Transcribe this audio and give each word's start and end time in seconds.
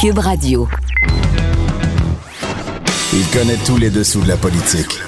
Cube 0.00 0.18
Radio. 0.18 0.68
Il 3.12 3.26
connaît 3.30 3.58
tous 3.66 3.76
les 3.76 3.90
dessous 3.90 4.20
de 4.22 4.28
la 4.28 4.36
politique. 4.36 4.98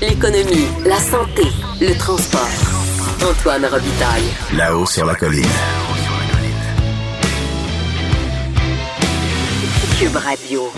L'économie, 0.00 0.66
la 0.86 0.98
santé, 0.98 1.42
le 1.80 1.96
transport. 1.98 2.48
Antoine 3.28 3.66
Robitaille. 3.66 4.28
Là-haut 4.56 4.86
sur 4.86 5.04
la 5.04 5.14
colline. 5.14 5.44
Cube 9.98 10.16
Radio. 10.16 10.72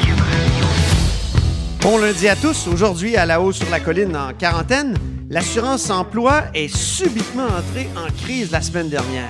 Bon 1.82 1.98
lundi 1.98 2.28
à 2.28 2.36
tous. 2.36 2.66
Aujourd'hui, 2.66 3.16
à 3.16 3.26
la 3.26 3.40
haut 3.40 3.52
sur 3.52 3.68
la 3.70 3.80
colline 3.80 4.16
en 4.16 4.32
quarantaine, 4.32 4.96
l'assurance 5.28 5.90
emploi 5.90 6.44
est 6.54 6.74
subitement 6.74 7.44
entrée 7.44 7.88
en 7.96 8.10
crise 8.24 8.50
la 8.50 8.60
semaine 8.60 8.88
dernière. 8.88 9.28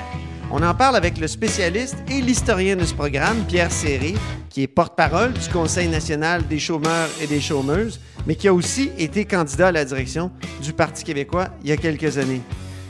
On 0.52 0.64
en 0.64 0.74
parle 0.74 0.96
avec 0.96 1.18
le 1.18 1.28
spécialiste 1.28 1.94
et 2.08 2.20
l'historien 2.20 2.74
de 2.74 2.84
ce 2.84 2.92
programme, 2.92 3.44
Pierre 3.46 3.70
Serré, 3.70 4.14
qui 4.48 4.62
est 4.62 4.66
porte-parole 4.66 5.32
du 5.32 5.48
Conseil 5.48 5.86
national 5.86 6.44
des 6.48 6.58
chômeurs 6.58 7.08
et 7.20 7.28
des 7.28 7.40
chômeuses, 7.40 8.00
mais 8.26 8.34
qui 8.34 8.48
a 8.48 8.52
aussi 8.52 8.90
été 8.98 9.24
candidat 9.26 9.68
à 9.68 9.72
la 9.72 9.84
direction 9.84 10.32
du 10.60 10.72
Parti 10.72 11.04
québécois 11.04 11.50
il 11.62 11.68
y 11.68 11.72
a 11.72 11.76
quelques 11.76 12.18
années. 12.18 12.40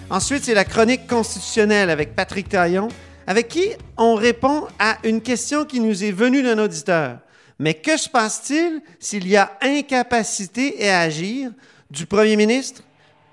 Ensuite, 0.09 0.45
c'est 0.45 0.55
la 0.55 0.65
chronique 0.65 1.07
constitutionnelle 1.07 1.91
avec 1.91 2.17
Patrick 2.17 2.49
Taillon, 2.49 2.89
avec 3.27 3.49
qui 3.49 3.69
on 3.99 4.15
répond 4.15 4.67
à 4.79 4.97
une 5.05 5.21
question 5.21 5.67
qui 5.67 5.81
nous 5.81 6.03
est 6.03 6.13
venue 6.13 6.43
d'un 6.43 6.59
auditeur. 6.59 7.19
Mais 7.59 7.75
que 7.75 7.99
se 7.99 8.09
passe-t-il 8.09 8.81
s'il 8.99 9.29
y 9.29 9.37
a 9.37 9.53
incapacité 9.61 10.89
à 10.89 11.01
agir 11.01 11.51
du 11.91 12.07
premier 12.07 12.37
ministre, 12.37 12.83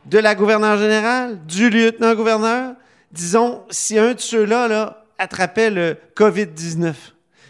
de 0.05 0.20
la 0.20 0.36
gouverneure 0.36 0.78
générale, 0.78 1.39
du 1.48 1.70
lieutenant-gouverneur? 1.70 2.73
Disons, 3.11 3.63
si 3.69 3.97
un 3.97 4.13
de 4.13 4.19
ceux-là 4.19 4.67
là, 4.67 5.05
attrapait 5.17 5.69
le 5.69 5.97
COVID-19. 6.16 6.94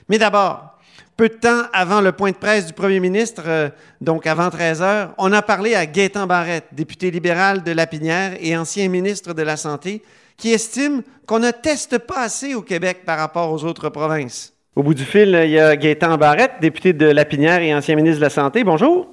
Mais 0.10 0.18
d'abord, 0.18 0.78
peu 1.18 1.30
de 1.30 1.34
temps 1.34 1.64
avant 1.74 2.00
le 2.00 2.12
point 2.12 2.32
de 2.32 2.38
presse 2.38 2.68
du 2.68 2.74
premier 2.74 3.00
ministre, 3.00 3.44
euh, 3.48 3.70
donc 4.02 4.28
avant 4.28 4.50
13 4.50 4.82
heures, 4.82 5.14
on 5.18 5.34
a 5.34 5.42
parlé 5.42 5.74
à 5.74 5.86
Gaétan 5.86 6.28
Barrette, 6.28 6.66
député 6.72 7.10
libéral 7.10 7.64
de 7.64 7.72
Lapinière 7.72 8.38
et 8.40 8.56
ancien 8.56 8.88
ministre 8.88 9.34
de 9.34 9.42
la 9.42 9.58
Santé, 9.58 10.04
qui 10.38 10.54
estime 10.54 11.02
qu'on 11.26 11.40
ne 11.40 11.52
teste 11.52 11.98
pas 11.98 12.22
assez 12.22 12.54
au 12.54 12.62
Québec 12.62 13.00
par 13.06 13.18
rapport 13.18 13.52
aux 13.52 13.66
autres 13.66 13.90
provinces. 13.90 14.54
Au 14.76 14.84
bout 14.84 14.94
du 14.94 15.04
fil, 15.04 15.40
il 15.44 15.50
y 15.50 15.60
a 15.60 15.76
Gaétan 15.76 16.18
Barrette, 16.18 16.54
député 16.62 16.94
de 16.94 17.08
Lapinière 17.08 17.62
et 17.64 17.74
ancien 17.74 17.96
ministre 17.96 18.20
de 18.20 18.26
la 18.26 18.30
Santé. 18.30 18.64
Bonjour. 18.64 19.08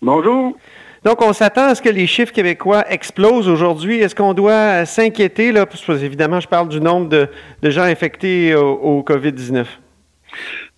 Bonjour. 0.00 0.56
Donc, 1.04 1.22
on 1.22 1.32
s'attend 1.32 1.66
à 1.66 1.74
ce 1.74 1.82
que 1.82 1.90
les 1.90 2.06
chiffres 2.06 2.32
québécois 2.32 2.84
explosent 2.88 3.48
aujourd'hui. 3.48 3.98
Est-ce 3.98 4.14
qu'on 4.14 4.32
doit 4.32 4.86
s'inquiéter, 4.86 5.52
là, 5.52 5.66
parce 5.66 5.84
que, 5.84 5.92
évidemment, 5.92 6.40
je 6.40 6.48
parle 6.48 6.68
du 6.68 6.80
nombre 6.80 7.08
de, 7.08 7.28
gens 7.70 7.82
infectés 7.82 8.54
au, 8.54 8.72
au 8.72 9.02
COVID-19? 9.02 9.66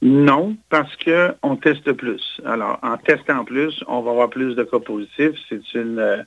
Non, 0.02 0.56
parce 0.69 0.94
qu'on 0.97 1.56
teste 1.56 1.92
plus. 1.92 2.41
Alors, 2.44 2.78
en 2.82 2.97
testant 2.97 3.44
plus, 3.44 3.82
on 3.88 4.00
va 4.02 4.10
avoir 4.10 4.30
plus 4.30 4.54
de 4.54 4.62
cas 4.64 4.78
positifs. 4.78 5.38
C'est 5.48 5.60
euh, 5.76 6.22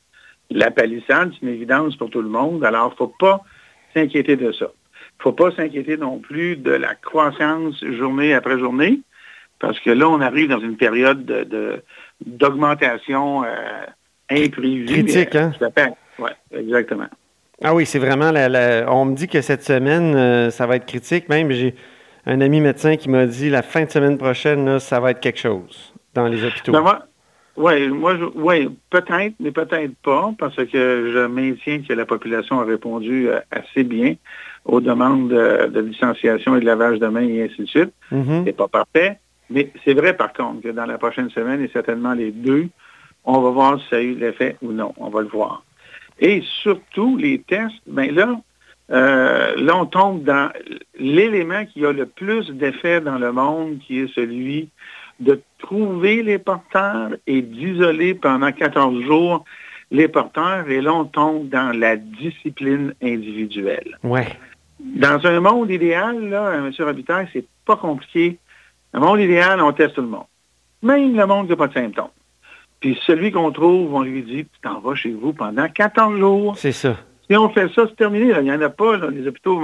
la 0.49 0.71
palissade, 0.71 1.31
c'est 1.33 1.45
une 1.45 1.53
évidence 1.53 1.95
pour 1.95 2.09
tout 2.09 2.21
le 2.21 2.29
monde. 2.29 2.63
Alors, 2.63 2.87
il 2.87 2.93
ne 2.93 2.97
faut 2.97 3.15
pas 3.19 3.43
s'inquiéter 3.93 4.35
de 4.35 4.51
ça. 4.51 4.65
Il 4.65 5.19
ne 5.19 5.23
faut 5.23 5.33
pas 5.33 5.51
s'inquiéter 5.51 5.97
non 5.97 6.19
plus 6.19 6.55
de 6.55 6.71
la 6.71 6.95
croissance 6.95 7.83
journée 7.83 8.33
après 8.33 8.57
journée, 8.57 9.01
parce 9.59 9.79
que 9.79 9.91
là, 9.91 10.09
on 10.09 10.21
arrive 10.21 10.49
dans 10.49 10.59
une 10.59 10.77
période 10.77 11.25
de, 11.25 11.83
d'augmentation 12.25 13.43
euh, 13.43 13.47
imprévue. 14.29 14.85
Critique, 14.85 15.35
hein? 15.35 15.51
Oui, 16.19 16.29
exactement. 16.51 17.07
Ah 17.63 17.75
oui, 17.75 17.85
c'est 17.85 17.99
vraiment, 17.99 18.31
la, 18.31 18.47
la, 18.47 18.91
on 18.93 19.05
me 19.05 19.15
dit 19.15 19.27
que 19.27 19.41
cette 19.41 19.63
semaine, 19.63 20.15
euh, 20.15 20.49
ça 20.49 20.65
va 20.65 20.77
être 20.77 20.85
critique. 20.85 21.27
Même, 21.27 21.51
j'ai 21.51 21.75
un 22.25 22.39
ami 22.41 22.61
médecin 22.61 22.95
qui 22.95 23.09
m'a 23.09 23.25
dit 23.25 23.49
la 23.49 23.61
fin 23.61 23.83
de 23.83 23.89
semaine 23.89 24.17
prochaine, 24.17 24.65
là, 24.65 24.79
ça 24.79 24.99
va 24.99 25.11
être 25.11 25.19
quelque 25.19 25.39
chose 25.39 25.93
dans 26.13 26.27
les 26.27 26.43
hôpitaux. 26.45 26.71
Ben 26.71 26.81
moi, 26.81 27.05
oui, 27.57 27.89
moi, 27.89 28.15
je, 28.17 28.23
ouais, 28.23 28.69
peut-être, 28.89 29.33
mais 29.39 29.51
peut-être 29.51 29.93
pas, 30.03 30.33
parce 30.37 30.55
que 30.55 31.11
je 31.13 31.27
maintiens 31.27 31.81
que 31.81 31.91
la 31.93 32.05
population 32.05 32.61
a 32.61 32.63
répondu 32.63 33.27
euh, 33.27 33.39
assez 33.51 33.83
bien 33.83 34.15
aux 34.63 34.79
demandes 34.79 35.29
de, 35.29 35.67
de, 35.67 35.79
licenciation 35.81 36.55
et 36.55 36.61
de 36.61 36.65
lavage 36.65 36.99
de 36.99 37.07
mains 37.07 37.27
et 37.27 37.43
ainsi 37.43 37.63
de 37.63 37.67
suite. 37.67 37.93
Mm-hmm. 38.13 38.43
C'est 38.45 38.55
pas 38.55 38.67
parfait. 38.69 39.19
Mais 39.49 39.71
c'est 39.83 39.93
vrai, 39.93 40.15
par 40.15 40.33
contre, 40.33 40.61
que 40.61 40.69
dans 40.69 40.85
la 40.85 40.97
prochaine 40.97 41.29
semaine, 41.29 41.61
et 41.61 41.69
certainement 41.69 42.13
les 42.13 42.31
deux, 42.31 42.69
on 43.25 43.41
va 43.41 43.49
voir 43.49 43.79
si 43.81 43.89
ça 43.89 43.95
a 43.97 44.01
eu 44.01 44.15
l'effet 44.15 44.57
ou 44.61 44.71
non. 44.71 44.93
On 44.97 45.09
va 45.09 45.21
le 45.21 45.27
voir. 45.27 45.63
Et 46.19 46.43
surtout, 46.61 47.17
les 47.17 47.39
tests, 47.39 47.81
bien 47.87 48.11
là, 48.11 48.39
euh, 48.91 49.53
là, 49.57 49.77
on 49.77 49.85
tombe 49.85 50.23
dans 50.23 50.49
l'élément 50.97 51.65
qui 51.65 51.85
a 51.85 51.91
le 51.91 52.05
plus 52.05 52.49
d'effet 52.49 53.01
dans 53.01 53.17
le 53.17 53.31
monde, 53.31 53.79
qui 53.79 53.99
est 53.99 54.13
celui 54.13 54.69
de 55.19 55.41
trouver 55.59 56.23
les 56.23 56.39
porteurs 56.39 57.11
et 57.27 57.41
d'isoler 57.41 58.13
pendant 58.15 58.51
14 58.51 59.03
jours 59.03 59.45
les 59.91 60.07
porteurs. 60.07 60.67
Et 60.69 60.81
là, 60.81 60.93
on 60.93 61.05
tombe 61.05 61.49
dans 61.49 61.77
la 61.77 61.97
discipline 61.97 62.93
individuelle. 63.01 63.97
Ouais. 64.03 64.27
Dans 64.79 65.25
un 65.25 65.39
monde 65.39 65.69
idéal, 65.69 66.29
là, 66.29 66.53
M. 66.55 66.71
Robitaille, 66.79 67.27
c'est 67.33 67.45
pas 67.65 67.75
compliqué. 67.75 68.39
Dans 68.93 69.01
un 69.01 69.05
monde 69.05 69.19
idéal, 69.19 69.61
on 69.61 69.71
teste 69.73 69.95
tout 69.95 70.01
le 70.01 70.07
monde. 70.07 70.25
Même 70.81 71.15
le 71.15 71.25
monde 71.25 71.45
qui 71.45 71.51
n'a 71.51 71.57
pas 71.57 71.67
de 71.67 71.73
symptômes. 71.73 72.09
Puis 72.79 72.97
celui 73.05 73.31
qu'on 73.31 73.51
trouve, 73.51 73.93
on 73.93 74.01
lui 74.01 74.23
dit, 74.23 74.45
tu 74.45 74.59
t'en 74.61 74.79
vas 74.79 74.95
chez 74.95 75.11
vous 75.11 75.33
pendant 75.33 75.67
14 75.67 76.17
jours. 76.17 76.57
C'est 76.57 76.71
ça. 76.71 76.97
Si 77.29 77.35
on 77.35 77.49
fait 77.49 77.67
ça, 77.73 77.85
c'est 77.87 77.95
terminé. 77.95 78.33
Il 78.37 78.43
n'y 78.43 78.51
en 78.51 78.61
a 78.61 78.69
pas. 78.69 78.97
Là. 78.97 79.09
Les 79.09 79.27
hôpitaux 79.27 79.61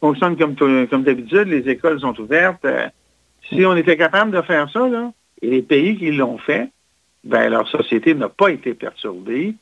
fonctionnent 0.00 0.36
comme, 0.36 0.56
comme 0.56 1.02
d'habitude. 1.02 1.48
Les 1.48 1.68
écoles 1.68 2.00
sont 2.00 2.18
ouvertes. 2.18 2.64
Euh, 2.64 2.88
si 3.48 3.64
on 3.64 3.76
était 3.76 3.96
capable 3.96 4.30
de 4.30 4.42
faire 4.42 4.68
ça, 4.70 4.88
là, 4.88 5.12
et 5.42 5.50
les 5.50 5.62
pays 5.62 5.96
qui 5.96 6.10
l'ont 6.10 6.38
fait, 6.38 6.70
ben 7.24 7.50
leur 7.50 7.68
société 7.68 8.14
n'a 8.14 8.28
pas 8.28 8.48
été 8.48 8.74
perturbée. 8.74 9.54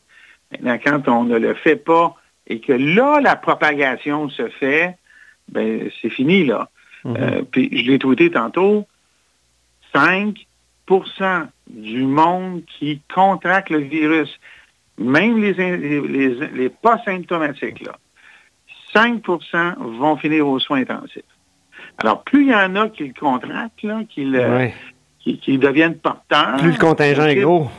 Maintenant, 0.53 0.79
quand 0.85 1.09
on 1.09 1.25
ne 1.25 1.39
le 1.39 1.55
fait 1.55 1.77
pas 1.77 2.15
et 2.47 2.61
que 2.61 2.73
là, 2.73 3.21
la 3.21 3.37
propagation 3.37 4.29
se 4.31 4.49
fait, 4.49 4.97
ben 5.49 5.91
c'est 6.01 6.11
fini, 6.11 6.45
là. 6.45 6.69
Mhm. 7.07 7.17
Euh, 7.19 7.43
puis 7.51 7.71
je 7.73 7.91
l'ai 7.91 7.99
tweeté 7.99 8.31
tantôt, 8.31 8.87
5% 9.95 10.35
du 11.69 12.03
monde 12.05 12.63
qui 12.79 13.01
contracte 13.13 13.71
le 13.71 13.79
virus, 13.79 14.29
même 14.99 15.41
les, 15.41 15.53
les, 15.55 16.01
les, 16.01 16.49
les 16.49 16.69
pas 16.69 17.01
symptomatiques, 17.05 17.81
là, 17.85 17.97
5% 18.95 19.99
vont 19.99 20.17
finir 20.17 20.47
aux 20.47 20.59
soins 20.59 20.81
intensifs. 20.81 21.23
Alors, 21.99 22.23
plus 22.25 22.43
il 22.43 22.49
y 22.51 22.55
en 22.55 22.77
a 22.77 22.89
qui 22.89 23.05
le 23.09 23.15
contractent, 23.19 23.83
là, 23.83 24.01
qui, 24.09 24.25
le, 24.25 24.41
Ouais. 24.41 24.75
qui, 25.21 25.39
qui 25.39 25.59
deviennent 25.59 25.97
porteurs. 25.99 26.57
Plus 26.59 26.73
le 26.73 26.79
contingent 26.79 27.25
est 27.27 27.37
gros. 27.37 27.71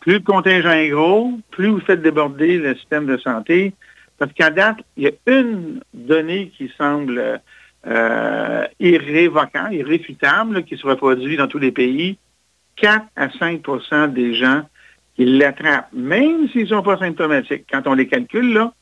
Plus 0.00 0.14
le 0.14 0.20
contingent 0.20 0.70
est 0.70 0.88
gros, 0.88 1.32
plus 1.50 1.68
vous 1.68 1.80
faites 1.80 2.02
déborder 2.02 2.58
le 2.58 2.74
système 2.76 3.06
de 3.06 3.16
santé. 3.18 3.72
Parce 4.18 4.32
qu'à 4.32 4.50
date, 4.50 4.78
il 4.96 5.04
y 5.04 5.06
a 5.08 5.12
une 5.26 5.80
donnée 5.94 6.52
qui 6.56 6.70
semble 6.76 7.40
euh, 7.86 8.64
irrévocable, 8.80 9.74
irréfutable, 9.74 10.54
là, 10.54 10.62
qui 10.62 10.76
se 10.76 10.86
reproduit 10.86 11.36
dans 11.36 11.48
tous 11.48 11.58
les 11.58 11.72
pays. 11.72 12.18
4 12.76 13.04
à 13.16 13.28
5% 13.28 14.12
des 14.12 14.34
gens 14.34 14.62
qui 15.16 15.24
l'attrapent, 15.24 15.88
même 15.92 16.48
s'ils 16.48 16.62
ne 16.62 16.68
sont 16.68 16.82
pas 16.82 16.96
symptomatiques. 16.96 17.66
Quand 17.70 17.82
on 17.86 17.94
les 17.94 18.06
calcule, 18.06 18.52
là, 18.54 18.72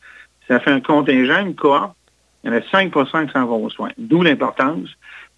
ça 0.46 0.60
fait 0.60 0.70
un 0.70 0.80
contingent, 0.80 1.44
une 1.44 1.54
cohorte. 1.54 1.96
Il 2.42 2.50
y 2.50 2.54
en 2.54 2.56
a 2.56 2.60
5% 2.60 3.26
qui 3.26 3.32
s'en 3.32 3.46
vont 3.46 3.64
aux 3.64 3.70
soins. 3.70 3.90
D'où 3.98 4.22
l'importance 4.22 4.88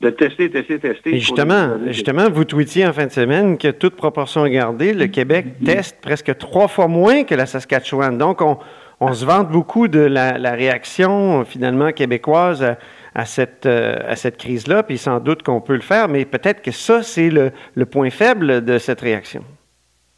de 0.00 0.10
tester, 0.10 0.50
tester, 0.50 0.78
tester. 0.78 1.14
Et 1.14 1.18
justement, 1.18 1.78
justement, 1.86 2.28
vous 2.28 2.44
tweetiez 2.44 2.86
en 2.86 2.92
fin 2.92 3.06
de 3.06 3.12
semaine 3.12 3.56
que 3.56 3.68
toute 3.68 3.94
proportion 3.94 4.46
gardée, 4.46 4.92
le 4.92 5.06
Québec 5.06 5.46
teste 5.64 6.00
presque 6.00 6.36
trois 6.38 6.68
fois 6.68 6.88
moins 6.88 7.24
que 7.24 7.34
la 7.34 7.46
Saskatchewan. 7.46 8.18
Donc, 8.18 8.40
on, 8.40 8.58
on 9.00 9.14
se 9.14 9.24
vante 9.24 9.48
beaucoup 9.48 9.88
de 9.88 10.00
la, 10.00 10.38
la 10.38 10.52
réaction 10.52 11.44
finalement 11.44 11.92
québécoise 11.92 12.62
à, 12.62 12.76
à 13.14 13.24
cette, 13.26 13.66
euh, 13.66 13.96
à 14.06 14.16
cette 14.16 14.36
crise-là, 14.38 14.82
puis 14.82 14.98
sans 14.98 15.20
doute 15.20 15.42
qu'on 15.42 15.60
peut 15.60 15.74
le 15.74 15.80
faire, 15.80 16.08
mais 16.08 16.24
peut-être 16.24 16.62
que 16.62 16.70
ça, 16.70 17.02
c'est 17.02 17.30
le, 17.30 17.52
le 17.74 17.86
point 17.86 18.10
faible 18.10 18.64
de 18.64 18.78
cette 18.78 19.00
réaction. 19.00 19.44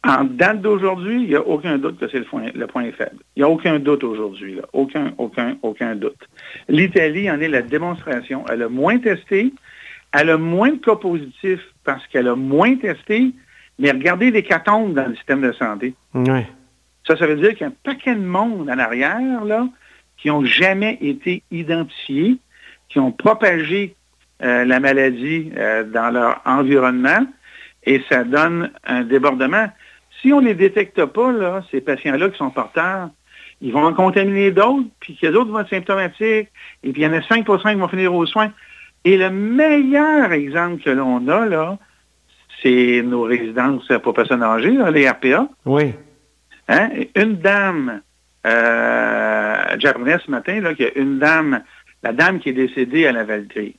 En 0.07 0.23
date 0.23 0.61
d'aujourd'hui, 0.61 1.23
il 1.23 1.29
n'y 1.29 1.35
a 1.35 1.41
aucun 1.41 1.77
doute 1.79 1.99
que 1.99 2.07
c'est 2.07 2.19
le, 2.19 2.25
point- 2.25 2.51
le 2.53 2.67
point 2.67 2.91
faible. 2.91 3.17
Il 3.35 3.39
n'y 3.39 3.43
a 3.43 3.49
aucun 3.49 3.79
doute 3.79 4.03
aujourd'hui. 4.03 4.55
là. 4.55 4.61
Aucun, 4.71 5.13
aucun, 5.17 5.57
aucun 5.63 5.95
doute. 5.95 6.29
L'Italie 6.69 7.29
en 7.31 7.39
est 7.41 7.47
la 7.47 7.63
démonstration. 7.63 8.45
Elle 8.51 8.61
a 8.61 8.69
moins 8.69 8.99
testé. 8.99 9.51
Elle 10.13 10.29
a 10.29 10.37
moins 10.37 10.69
de 10.69 10.77
cas 10.77 10.95
positifs 10.95 11.65
parce 11.83 12.05
qu'elle 12.07 12.27
a 12.27 12.35
moins 12.35 12.75
testé. 12.75 13.31
Mais 13.79 13.89
regardez 13.91 14.29
les 14.29 14.43
catombes 14.43 14.93
dans 14.93 15.07
le 15.07 15.15
système 15.15 15.41
de 15.41 15.51
santé. 15.53 15.95
Ouais. 16.13 16.45
Ça, 17.07 17.17
ça 17.17 17.25
veut 17.25 17.35
dire 17.37 17.49
qu'il 17.49 17.61
y 17.61 17.63
a 17.63 17.67
un 17.67 17.73
paquet 17.83 18.13
de 18.13 18.21
monde 18.21 18.69
en 18.69 18.77
arrière, 18.77 19.43
là, 19.43 19.67
qui 20.17 20.27
n'ont 20.27 20.45
jamais 20.45 20.99
été 21.01 21.41
identifiés, 21.49 22.37
qui 22.89 22.99
ont 22.99 23.11
propagé 23.11 23.95
euh, 24.43 24.65
la 24.65 24.79
maladie 24.79 25.51
euh, 25.57 25.83
dans 25.83 26.09
leur 26.09 26.41
environnement, 26.45 27.25
et 27.85 28.01
ça 28.09 28.23
donne 28.23 28.71
un 28.85 29.03
débordement. 29.03 29.67
Si 30.21 30.33
on 30.33 30.41
ne 30.41 30.47
les 30.47 30.55
détecte 30.55 31.05
pas, 31.05 31.31
là, 31.31 31.63
ces 31.71 31.81
patients-là 31.81 32.29
qui 32.29 32.37
sont 32.37 32.49
porteurs, 32.49 33.09
ils 33.61 33.71
vont 33.71 33.85
en 33.85 33.93
contaminer 33.93 34.51
d'autres, 34.51 34.87
puis 34.99 35.15
que 35.15 35.27
les 35.27 35.35
autres 35.35 35.51
vont 35.51 35.59
être 35.59 35.69
symptomatiques, 35.69 36.49
et 36.83 36.91
puis 36.91 37.01
il 37.01 37.01
y 37.01 37.07
en 37.07 37.13
a 37.13 37.21
5 37.21 37.45
qui 37.45 37.75
vont 37.75 37.87
finir 37.87 38.13
aux 38.13 38.25
soins. 38.25 38.51
Et 39.05 39.17
le 39.17 39.29
meilleur 39.29 40.31
exemple 40.31 40.83
que 40.83 40.89
l'on 40.89 41.27
a, 41.27 41.45
là, 41.45 41.77
c'est 42.61 43.01
nos 43.03 43.23
résidences 43.23 43.91
pour 44.03 44.13
personnes 44.13 44.43
âgées, 44.43 44.71
là, 44.71 44.89
les 44.91 45.07
RPA. 45.07 45.47
Oui. 45.65 45.93
Hein? 46.67 46.89
Une 47.15 47.37
dame, 47.37 48.01
euh, 48.45 49.55
j'apprenais 49.77 50.17
ce 50.25 50.31
matin 50.31 50.59
là, 50.61 50.73
qu'il 50.73 50.85
y 50.85 50.89
a 50.89 50.97
une 50.99 51.19
dame, 51.19 51.61
la 52.03 52.13
dame 52.13 52.39
qui 52.39 52.49
est 52.49 52.53
décédée 52.53 53.07
à 53.07 53.11
la 53.11 53.23
Valtrie, 53.23 53.75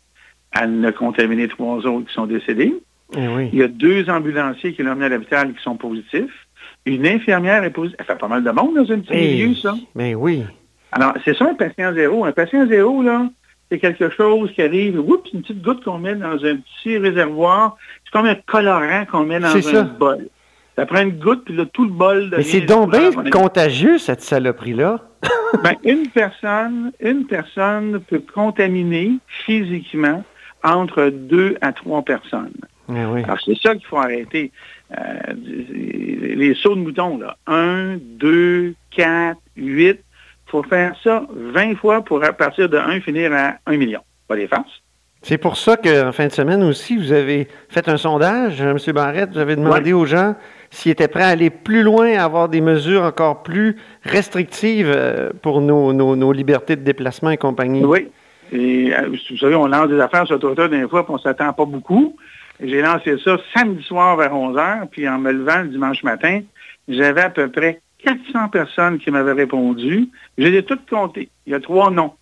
elle 0.52 0.84
a 0.84 0.92
contaminé 0.92 1.48
trois 1.48 1.86
autres 1.86 2.06
qui 2.08 2.14
sont 2.14 2.26
décédés. 2.26 2.74
Eh 3.16 3.28
oui. 3.28 3.50
Il 3.52 3.58
y 3.58 3.62
a 3.62 3.68
deux 3.68 4.08
ambulanciers 4.10 4.72
qui 4.74 4.82
l'ont 4.82 4.92
emmené 4.92 5.06
à 5.06 5.08
l'hôpital 5.10 5.52
qui 5.54 5.62
sont 5.62 5.76
positifs. 5.76 6.46
Une 6.86 7.06
infirmière 7.06 7.62
est 7.64 7.70
positive. 7.70 7.96
Elle 8.00 8.06
fait 8.06 8.18
pas 8.18 8.28
mal 8.28 8.42
de 8.42 8.50
monde 8.50 8.74
dans 8.76 8.92
un 8.92 8.98
petit 9.00 9.12
Hey, 9.12 9.42
milieu, 9.44 9.54
ça. 9.56 9.74
Mais 9.94 10.14
oui. 10.14 10.44
Alors, 10.92 11.14
c'est 11.24 11.36
ça 11.36 11.46
un 11.48 11.54
patient 11.54 11.92
zéro. 11.94 12.24
Un 12.24 12.32
patient 12.32 12.66
zéro, 12.66 13.02
là, 13.02 13.28
c'est 13.70 13.78
quelque 13.78 14.08
chose 14.10 14.50
qui 14.52 14.62
arrive, 14.62 14.98
oups, 15.00 15.30
une 15.32 15.42
petite 15.42 15.62
goutte 15.62 15.84
qu'on 15.84 15.98
met 15.98 16.14
dans 16.14 16.44
un 16.44 16.56
petit 16.56 16.98
réservoir. 16.98 17.76
C'est 18.04 18.12
comme 18.12 18.26
un 18.26 18.34
colorant 18.36 19.04
qu'on 19.04 19.24
met 19.24 19.40
dans 19.40 19.54
un 19.56 19.60
ça. 19.62 19.82
bol. 19.82 20.28
Ça 20.76 20.84
prend 20.84 21.00
une 21.00 21.18
goutte, 21.18 21.44
puis 21.44 21.56
là, 21.56 21.64
tout 21.72 21.84
le 21.84 21.90
bol 21.90 22.28
Mais 22.30 22.38
devient 22.38 22.50
c'est 22.50 22.60
donc 22.60 22.90
bien 22.90 23.10
contagieux, 23.30 23.98
cette 23.98 24.20
saloperie-là. 24.22 25.00
Ben, 25.62 25.74
une 25.84 26.08
personne, 26.08 26.92
une 27.00 27.24
personne 27.24 28.00
peut 28.00 28.20
contaminer 28.34 29.12
physiquement 29.26 30.24
entre 30.64 31.08
deux 31.08 31.56
à 31.60 31.72
trois 31.72 32.02
personnes. 32.02 32.52
Oui. 32.88 33.22
Alors, 33.24 33.38
c'est 33.44 33.56
ça 33.56 33.74
qu'il 33.74 33.86
faut 33.86 33.96
arrêter. 33.96 34.50
Euh, 34.96 35.34
les 35.34 36.54
sauts 36.54 36.74
de 36.74 36.80
moutons, 36.80 37.18
là. 37.18 37.36
Un, 37.46 37.96
deux, 37.96 38.74
quatre, 38.90 39.40
huit. 39.56 40.00
Il 40.46 40.50
faut 40.50 40.62
faire 40.64 40.94
ça 41.02 41.26
20 41.34 41.76
fois 41.76 42.04
pour 42.04 42.22
à 42.22 42.32
partir 42.32 42.68
de 42.68 42.76
1 42.76 43.00
finir 43.00 43.32
à 43.32 43.54
1 43.66 43.76
million. 43.76 44.00
Pas 44.28 44.36
des 44.36 44.48
farces. 44.48 44.82
C'est 45.22 45.38
pour 45.38 45.56
ça 45.56 45.76
qu'en 45.76 46.12
fin 46.12 46.26
de 46.26 46.32
semaine 46.32 46.62
aussi, 46.62 46.96
vous 46.96 47.12
avez 47.12 47.48
fait 47.68 47.88
un 47.88 47.96
sondage, 47.96 48.60
M. 48.60 48.78
Barrette, 48.92 49.30
vous 49.32 49.38
avez 49.38 49.56
demandé 49.56 49.92
aux 49.92 50.06
gens 50.06 50.36
s'ils 50.76 50.92
étaient 50.92 51.08
prêts 51.08 51.22
à 51.22 51.28
aller 51.28 51.48
plus 51.50 51.82
loin, 51.82 52.12
à 52.18 52.24
avoir 52.24 52.48
des 52.48 52.60
mesures 52.60 53.02
encore 53.02 53.42
plus 53.42 53.76
restrictives 54.04 54.92
euh, 54.94 55.30
pour 55.42 55.60
nos, 55.62 55.92
nos- 55.92 56.16
nos 56.16 56.32
libertés 56.32 56.76
de 56.76 56.82
déplacement 56.82 57.30
et 57.30 57.36
compagnie. 57.38 57.82
Oui. 57.84 58.08
Et, 58.52 58.94
euh, 58.94 59.08
vous 59.30 59.36
savez, 59.38 59.54
on 59.54 59.66
lance 59.66 59.88
des 59.88 59.98
affaires 59.98 60.26
sur 60.26 60.38
Twitter 60.38 60.68
des 60.68 60.86
fois, 60.86 61.04
puis 61.04 61.12
on 61.14 61.16
ne 61.16 61.20
s'attend 61.22 61.52
pas 61.52 61.64
beaucoup. 61.64 62.16
J'ai 62.62 62.82
lancé 62.82 63.16
ça 63.24 63.38
samedi 63.54 63.82
soir 63.82 64.16
vers 64.16 64.34
11 64.34 64.56
h, 64.56 64.86
puis 64.90 65.08
en 65.08 65.18
me 65.18 65.32
levant 65.32 65.62
le 65.62 65.68
dimanche 65.68 66.02
matin, 66.02 66.40
j'avais 66.88 67.22
à 67.22 67.30
peu 67.30 67.50
près 67.50 67.80
400 68.04 68.48
personnes 68.50 68.98
qui 68.98 69.10
m'avaient 69.10 69.32
répondu. 69.32 70.08
Je 70.38 70.46
les 70.46 70.58
ai 70.58 70.62
toutes 70.62 70.88
comptées. 70.88 71.28
Il 71.46 71.52
y 71.52 71.56
a 71.56 71.60
trois 71.60 71.90
noms. 71.90 72.12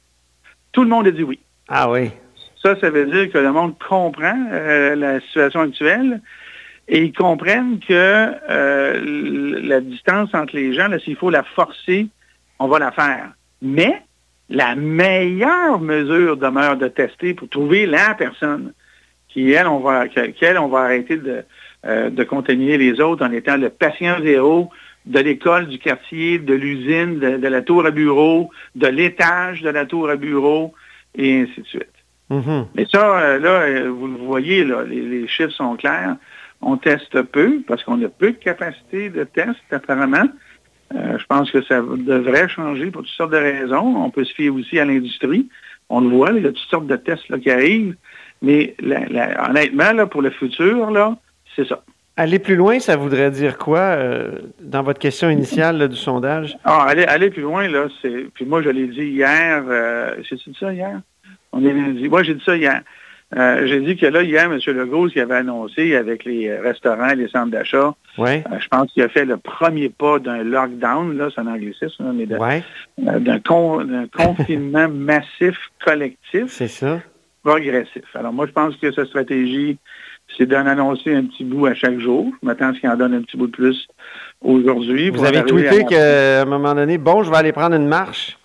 Tout 0.73 0.83
le 0.85 0.89
monde 0.89 1.07
a 1.07 1.11
dit 1.11 1.23
oui. 1.25 1.39
Ah 1.69 1.91
oui. 1.91 2.11
Ça, 2.63 2.75
ça 2.81 2.89
veut 2.89 3.07
dire 3.07 3.31
que 3.31 3.39
le 3.39 3.53
monde 3.53 3.75
comprend 3.89 4.37
euh, 4.53 4.95
la 4.95 5.21
situation 5.21 5.61
actuelle 5.61 6.21
et 6.89 7.03
ils 7.03 7.13
comprennent 7.13 7.79
que 7.81 7.93
euh, 8.51 9.61
la 9.63 9.81
distance 9.81 10.35
entre 10.35 10.55
les 10.57 10.75
gens, 10.75 10.89
s'il 11.03 11.17
faut 11.17 11.31
la 11.31 11.43
forcer, 11.43 12.09
on 12.59 12.69
va 12.69 12.79
la 12.79 12.93
faire. 12.93 13.33
Mais 13.63 14.03
la 14.51 14.75
meilleure 14.75 15.81
mesure 15.81 16.37
demeure 16.37 16.77
de 16.77 16.89
tester 16.89 17.35
pour 17.35 17.49
trouver 17.49 17.87
la 17.87 18.15
personne 18.15 18.73
qui, 19.29 19.53
elle, 19.53 19.67
on 19.67 19.81
va, 19.81 20.09
que- 20.09 20.31
qu'elle, 20.33 20.59
on 20.59 20.69
va 20.69 20.81
arrêter 20.81 21.17
de, 21.17 21.43
euh, 21.87 22.11
de 22.11 22.25
contaminer 22.25 22.77
les 22.79 23.01
autres 23.01 23.25
en 23.25 23.33
étant 23.33 23.57
le 23.57 23.71
patient 23.71 24.17
zéro 24.23 24.71
de 25.07 25.19
l'école, 25.19 25.67
du 25.69 25.79
quartier, 25.79 26.39
de 26.39 26.55
l'usine, 26.55 27.19
de, 27.19 27.37
de 27.39 27.49
la 27.49 27.63
tour 27.63 27.85
à 27.85 27.91
bureau, 27.91 28.51
de 28.75 28.87
l'étage 28.87 29.61
de 29.63 29.71
la 29.71 29.85
tour 29.85 30.09
à 30.09 30.17
bureau, 30.17 30.73
et 31.15 31.41
ainsi 31.41 31.61
de 31.61 31.67
suite. 31.67 31.89
Mhm. 32.31 32.67
Mais 32.75 32.87
ça, 32.91 33.19
euh, 33.19 33.39
là, 33.39 33.49
euh, 33.63 33.91
vous 33.91 34.07
le 34.07 34.17
voyez, 34.17 34.65
là, 34.65 34.83
les, 34.83 35.03
les 35.03 35.29
chiffres 35.29 35.51
sont 35.51 35.77
clairs. 35.77 36.17
On 36.67 36.77
teste 36.77 37.21
peu 37.23 37.61
parce 37.69 37.83
qu'on 37.85 38.03
a 38.05 38.09
peu 38.09 38.33
de 38.33 38.37
capacité 38.37 39.11
de 39.11 39.25
test, 39.25 39.61
apparemment. 39.71 40.25
Euh, 40.95 41.19
je 41.19 41.25
pense 41.27 41.51
que 41.51 41.63
ça 41.63 41.81
devrait 41.81 42.49
changer 42.49 42.91
pour 42.91 43.03
toutes 43.03 43.11
sortes 43.11 43.33
de 43.33 43.37
raisons. 43.37 43.97
On 44.05 44.11
peut 44.11 44.25
se 44.25 44.33
fier 44.35 44.51
aussi 44.51 44.79
à 44.79 44.85
l'industrie. 44.85 45.49
On 45.89 46.01
le 46.01 46.09
voit, 46.09 46.31
il 46.33 46.43
y 46.43 46.47
a 46.47 46.51
toutes 46.53 46.71
sortes 46.71 46.87
de 46.87 46.97
tests 46.97 47.29
là, 47.29 47.39
qui 47.39 47.51
arrivent. 47.51 47.97
Mais 48.43 48.75
la- 48.81 49.07
la- 49.07 49.49
honnêtement, 49.51 49.93
là, 49.93 50.07
pour 50.07 50.23
le 50.23 50.31
futur, 50.31 50.91
là, 50.91 51.17
c'est 51.57 51.67
ça. 51.67 51.83
Aller 52.17 52.39
plus 52.39 52.55
loin, 52.55 52.79
ça 52.79 52.97
voudrait 52.97 53.31
dire 53.33 53.59
quoi 53.59 53.79
euh, 53.81 54.39
dans 54.61 54.83
votre 54.85 55.01
question 55.01 55.29
initiale 55.31 55.79
là, 55.79 55.89
du 55.89 55.97
sondage? 55.97 56.57
Ah, 56.65 56.85
aller, 56.85 57.05
aller 57.05 57.31
plus 57.31 57.43
loin, 57.43 57.67
là, 57.69 57.89
c'est. 58.01 58.27
Puis 58.35 58.45
moi, 58.45 58.63
je 58.63 58.69
l'ai 58.71 58.87
dit 58.87 59.03
hier. 59.05 59.65
Euh, 59.69 60.15
J'ai-tu 60.23 60.51
dit 60.51 60.57
ça 60.61 60.73
hier? 60.73 61.01
On 61.53 61.65
est 61.65 61.73
lundi. 61.73 62.09
Moi, 62.09 62.23
j'ai 62.23 62.35
dit 62.35 62.43
ça 62.45 62.57
hier. 62.57 62.83
Euh, 63.37 63.67
j'ai 63.67 63.81
dit 63.81 63.97
que 63.97 64.07
là, 64.07 64.23
hier, 64.23 64.45
M. 64.45 64.59
Legault, 64.67 65.09
ce 65.09 65.15
qu'il 65.15 65.23
avait 65.23 65.35
annoncé 65.37 65.97
avec 65.97 66.25
les 66.25 66.57
restaurants, 66.57 67.15
les 67.17 67.27
centres 67.29 67.51
d'achat, 67.51 67.95
euh, 68.47 68.59
je 68.61 68.69
pense 68.69 68.93
qu'il 68.93 69.03
a 69.03 69.09
fait 69.09 69.25
le 69.25 69.37
premier 69.39 69.89
pas 69.89 70.19
d'un 70.21 70.45
lockdown, 70.45 71.17
là, 71.17 71.29
c'est 71.35 71.41
un 71.41 71.49
anglicisme, 71.49 72.13
mais 72.15 72.27
euh, 72.33 73.19
d'un 73.19 73.41
con- 73.41 73.85
d'un 73.85 74.07
confinement 74.07 74.89
massif, 74.93 75.57
collectif, 75.85 76.45
c'est 76.49 76.69
ça. 76.69 77.01
progressif. 77.43 78.05
Alors 78.15 78.33
moi, 78.33 78.47
je 78.47 78.53
pense 78.53 78.77
que 78.77 78.93
sa 78.93 79.05
stratégie, 79.05 79.79
c'est 80.39 80.47
d'en 80.47 80.67
annoncer 80.67 81.15
un 81.15 81.25
petit 81.25 81.45
bout 81.45 81.67
à 81.67 81.75
chaque 81.75 81.99
jour. 81.99 82.31
Je 82.41 82.47
m'attends 82.47 82.69
à 82.69 82.75
ce 82.75 82.79
qu'il 82.81 82.89
en 82.89 82.97
donne 82.97 83.15
un 83.15 83.23
petit 83.23 83.37
bout 83.37 83.49
de 83.49 83.53
plus 83.53 83.89
aujourd'hui. 84.43 85.11
Vous 85.11 85.25
avez 85.25 85.43
tweeté 85.45 85.85
qu'à 85.85 86.43
un 86.43 86.45
moment 86.45 86.75
donné, 86.75 86.99
bon, 86.99 87.23
je 87.23 87.31
vais 87.31 87.37
aller 87.37 87.53
prendre 87.53 87.75
une 87.77 87.89
marche. 87.89 88.39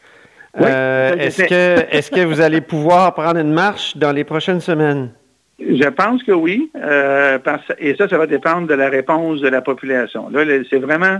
Oui, 0.60 0.66
Euh, 0.70 1.16
est-ce 1.18 2.12
que 2.12 2.24
vous 2.26 2.42
allez 2.42 2.62
pouvoir 2.62 3.14
prendre 3.14 3.40
une 3.40 3.54
marche 3.54 3.96
dans 3.98 4.12
les 4.12 4.24
prochaines 4.24 4.60
semaines? 4.60 5.12
Je 5.60 5.88
pense 5.90 6.24
que 6.24 6.32
oui, 6.32 6.70
euh, 6.76 7.38
parce- 7.40 7.72
et 7.80 7.96
ça, 7.96 8.08
ça 8.08 8.18
va 8.18 8.28
dépendre 8.28 8.68
de 8.68 8.74
la 8.74 8.90
réponse 8.90 9.42
de 9.42 9.50
la 9.50 9.62
population. 9.62 10.30
Là, 10.30 10.44
c'est 10.70 10.80
vraiment 10.80 11.20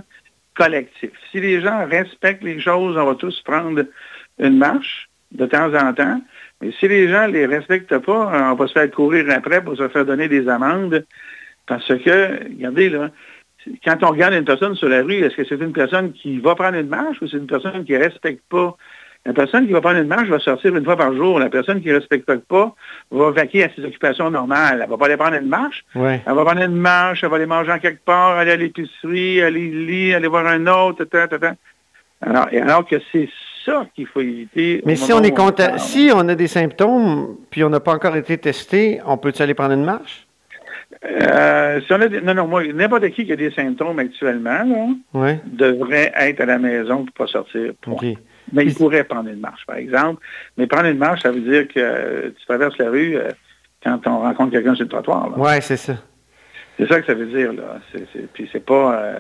collectif. 0.56 1.12
Si 1.32 1.40
les 1.40 1.62
gens 1.62 1.86
respectent 1.88 2.44
les 2.44 2.60
choses, 2.60 2.98
on 2.98 3.06
va 3.06 3.16
tous 3.16 3.42
prendre 3.42 3.84
une 4.40 4.58
marche 4.58 5.10
de 5.32 5.46
temps 5.46 5.74
en 5.74 5.94
temps. 5.94 6.22
Mais 6.62 6.72
si 6.80 6.88
les 6.88 7.08
gens 7.10 7.28
ne 7.28 7.34
les 7.34 7.46
respectent 7.46 7.98
pas, 8.00 8.52
on 8.52 8.56
va 8.56 8.68
se 8.68 8.74
faire 8.74 8.92
courir 8.92 9.26
après 9.30 9.64
pour 9.64 9.78
se 9.78 9.88
faire 9.88 10.06
donner 10.06 10.28
des 10.28 10.48
amendes. 10.50 11.06
Parce 11.68 11.88
que, 11.88 12.44
regardez, 12.56 12.90
là, 12.90 13.10
quand 13.86 14.04
on 14.04 14.10
regarde 14.10 14.34
une 14.34 14.46
personne 14.46 14.76
sur 14.76 14.90
la 14.90 15.04
rue, 15.04 15.16
est-ce 15.24 15.36
que 15.36 15.46
c'est 15.46 15.62
une 15.62 15.74
personne 15.74 16.12
qui 16.14 16.40
va 16.40 16.56
prendre 16.56 16.78
une 16.78 16.88
marche 16.88 17.22
ou 17.22 17.28
c'est 17.28 17.38
une 17.38 17.48
personne 17.48 17.86
qui 17.86 17.94
ne 17.94 18.00
respecte 18.00 18.44
pas? 18.50 18.76
La 19.26 19.34
personne 19.34 19.68
qui 19.68 19.74
va 19.74 19.82
prendre 19.82 19.98
une 20.00 20.08
marche 20.08 20.28
va 20.30 20.40
sortir 20.40 20.76
une 20.76 20.84
fois 20.86 20.96
par 20.96 21.14
jour. 21.14 21.40
La 21.40 21.50
personne 21.50 21.82
qui 21.82 21.90
ne 21.90 21.96
respecte 21.96 22.26
pas 22.48 22.74
va 23.12 23.32
vaquer 23.32 23.66
à 23.66 23.70
ses 23.76 23.84
occupations 23.84 24.32
normales. 24.32 24.80
Elle 24.82 24.86
ne 24.86 24.92
va 24.92 24.98
pas 24.98 25.06
aller 25.06 25.18
prendre 25.18 25.36
une 25.36 25.50
marche. 25.50 25.86
Elle 26.26 26.34
va 26.34 26.46
prendre 26.46 26.62
une 26.62 26.76
marche, 26.76 27.24
elle 27.24 27.30
va 27.30 27.36
aller 27.36 27.46
manger 27.46 27.72
en 27.72 27.80
quelque 27.80 28.04
part, 28.04 28.38
aller 28.38 28.52
à 28.52 28.56
l'épicerie, 28.56 29.42
aller 29.42 29.70
lit, 29.70 30.14
aller 30.14 30.28
voir 30.28 30.48
un 30.48 30.66
autre, 30.68 31.04
ta, 31.04 31.28
ta, 31.28 31.38
ta. 31.38 31.54
Alors, 32.22 32.48
et 32.52 32.60
alors 32.60 32.86
que 32.88 32.96
c'est 33.12 33.30
ça 33.66 33.86
qu'il 33.94 34.08
faut 34.08 34.22
éviter. 34.22 34.82
Mais 34.86 34.96
si 34.96 35.14
on 35.14 35.22
est 35.22 35.34
si 35.78 36.12
on 36.14 36.28
a 36.28 36.36
des 36.36 36.48
symptômes 36.48 37.36
puis 37.50 37.64
on 37.64 37.70
n'a 37.70 37.80
pas 37.82 37.94
encore 37.94 38.16
été 38.16 38.38
testé, 38.38 39.00
on 39.06 39.18
peut 39.18 39.34
aller 39.40 39.54
prendre 39.54 39.74
une 39.74 39.86
marche? 39.86 40.26
Euh, 41.06 41.80
si 41.82 41.94
on 41.94 42.02
a 42.02 42.08
des- 42.08 42.22
non, 42.22 42.34
non, 42.34 42.48
moi, 42.48 42.64
n'importe 42.74 43.10
qui 43.12 43.26
qui 43.26 43.32
a 43.32 43.36
des 43.36 43.52
symptômes 43.52 44.00
actuellement 44.00 44.64
là, 44.66 44.88
devrait 45.46 46.12
être 46.16 46.42
à 46.42 46.46
la 46.46 46.58
maison 46.58 47.06
pour 47.06 47.14
pas 47.26 47.28
sortir. 47.28 47.74
point. 47.82 47.96
Mais 48.54 48.66
il 48.66 48.74
pourrait 48.76 49.04
prendre 49.04 49.30
une 49.30 49.40
marche, 49.40 49.66
par 49.66 49.78
exemple. 49.78 50.22
Mais 50.58 50.68
prendre 50.68 50.88
une 50.88 50.98
marche, 50.98 51.22
ça 51.22 51.32
veut 51.32 51.42
dire 51.42 51.68
que 51.68 52.30
tu 52.30 52.46
traverses 52.46 52.78
la 52.78 52.90
rue 52.90 53.16
euh, 53.18 53.30
quand 53.84 54.00
on 54.08 54.20
rencontre 54.20 54.52
quelqu'un 54.52 54.76
sur 54.76 54.84
le 54.86 54.90
trottoir. 54.90 55.32
Oui, 55.38 55.52
c'est 55.62 55.78
ça. 55.78 55.96
C'est 56.78 56.88
ça 56.88 57.00
que 57.02 57.06
ça 57.08 57.14
veut 57.14 57.26
dire, 57.28 57.52
là. 57.54 57.80
C'est- 57.92 58.32
puis 58.34 58.50
c'est 58.52 58.66
pas 58.66 58.96
euh, 59.02 59.16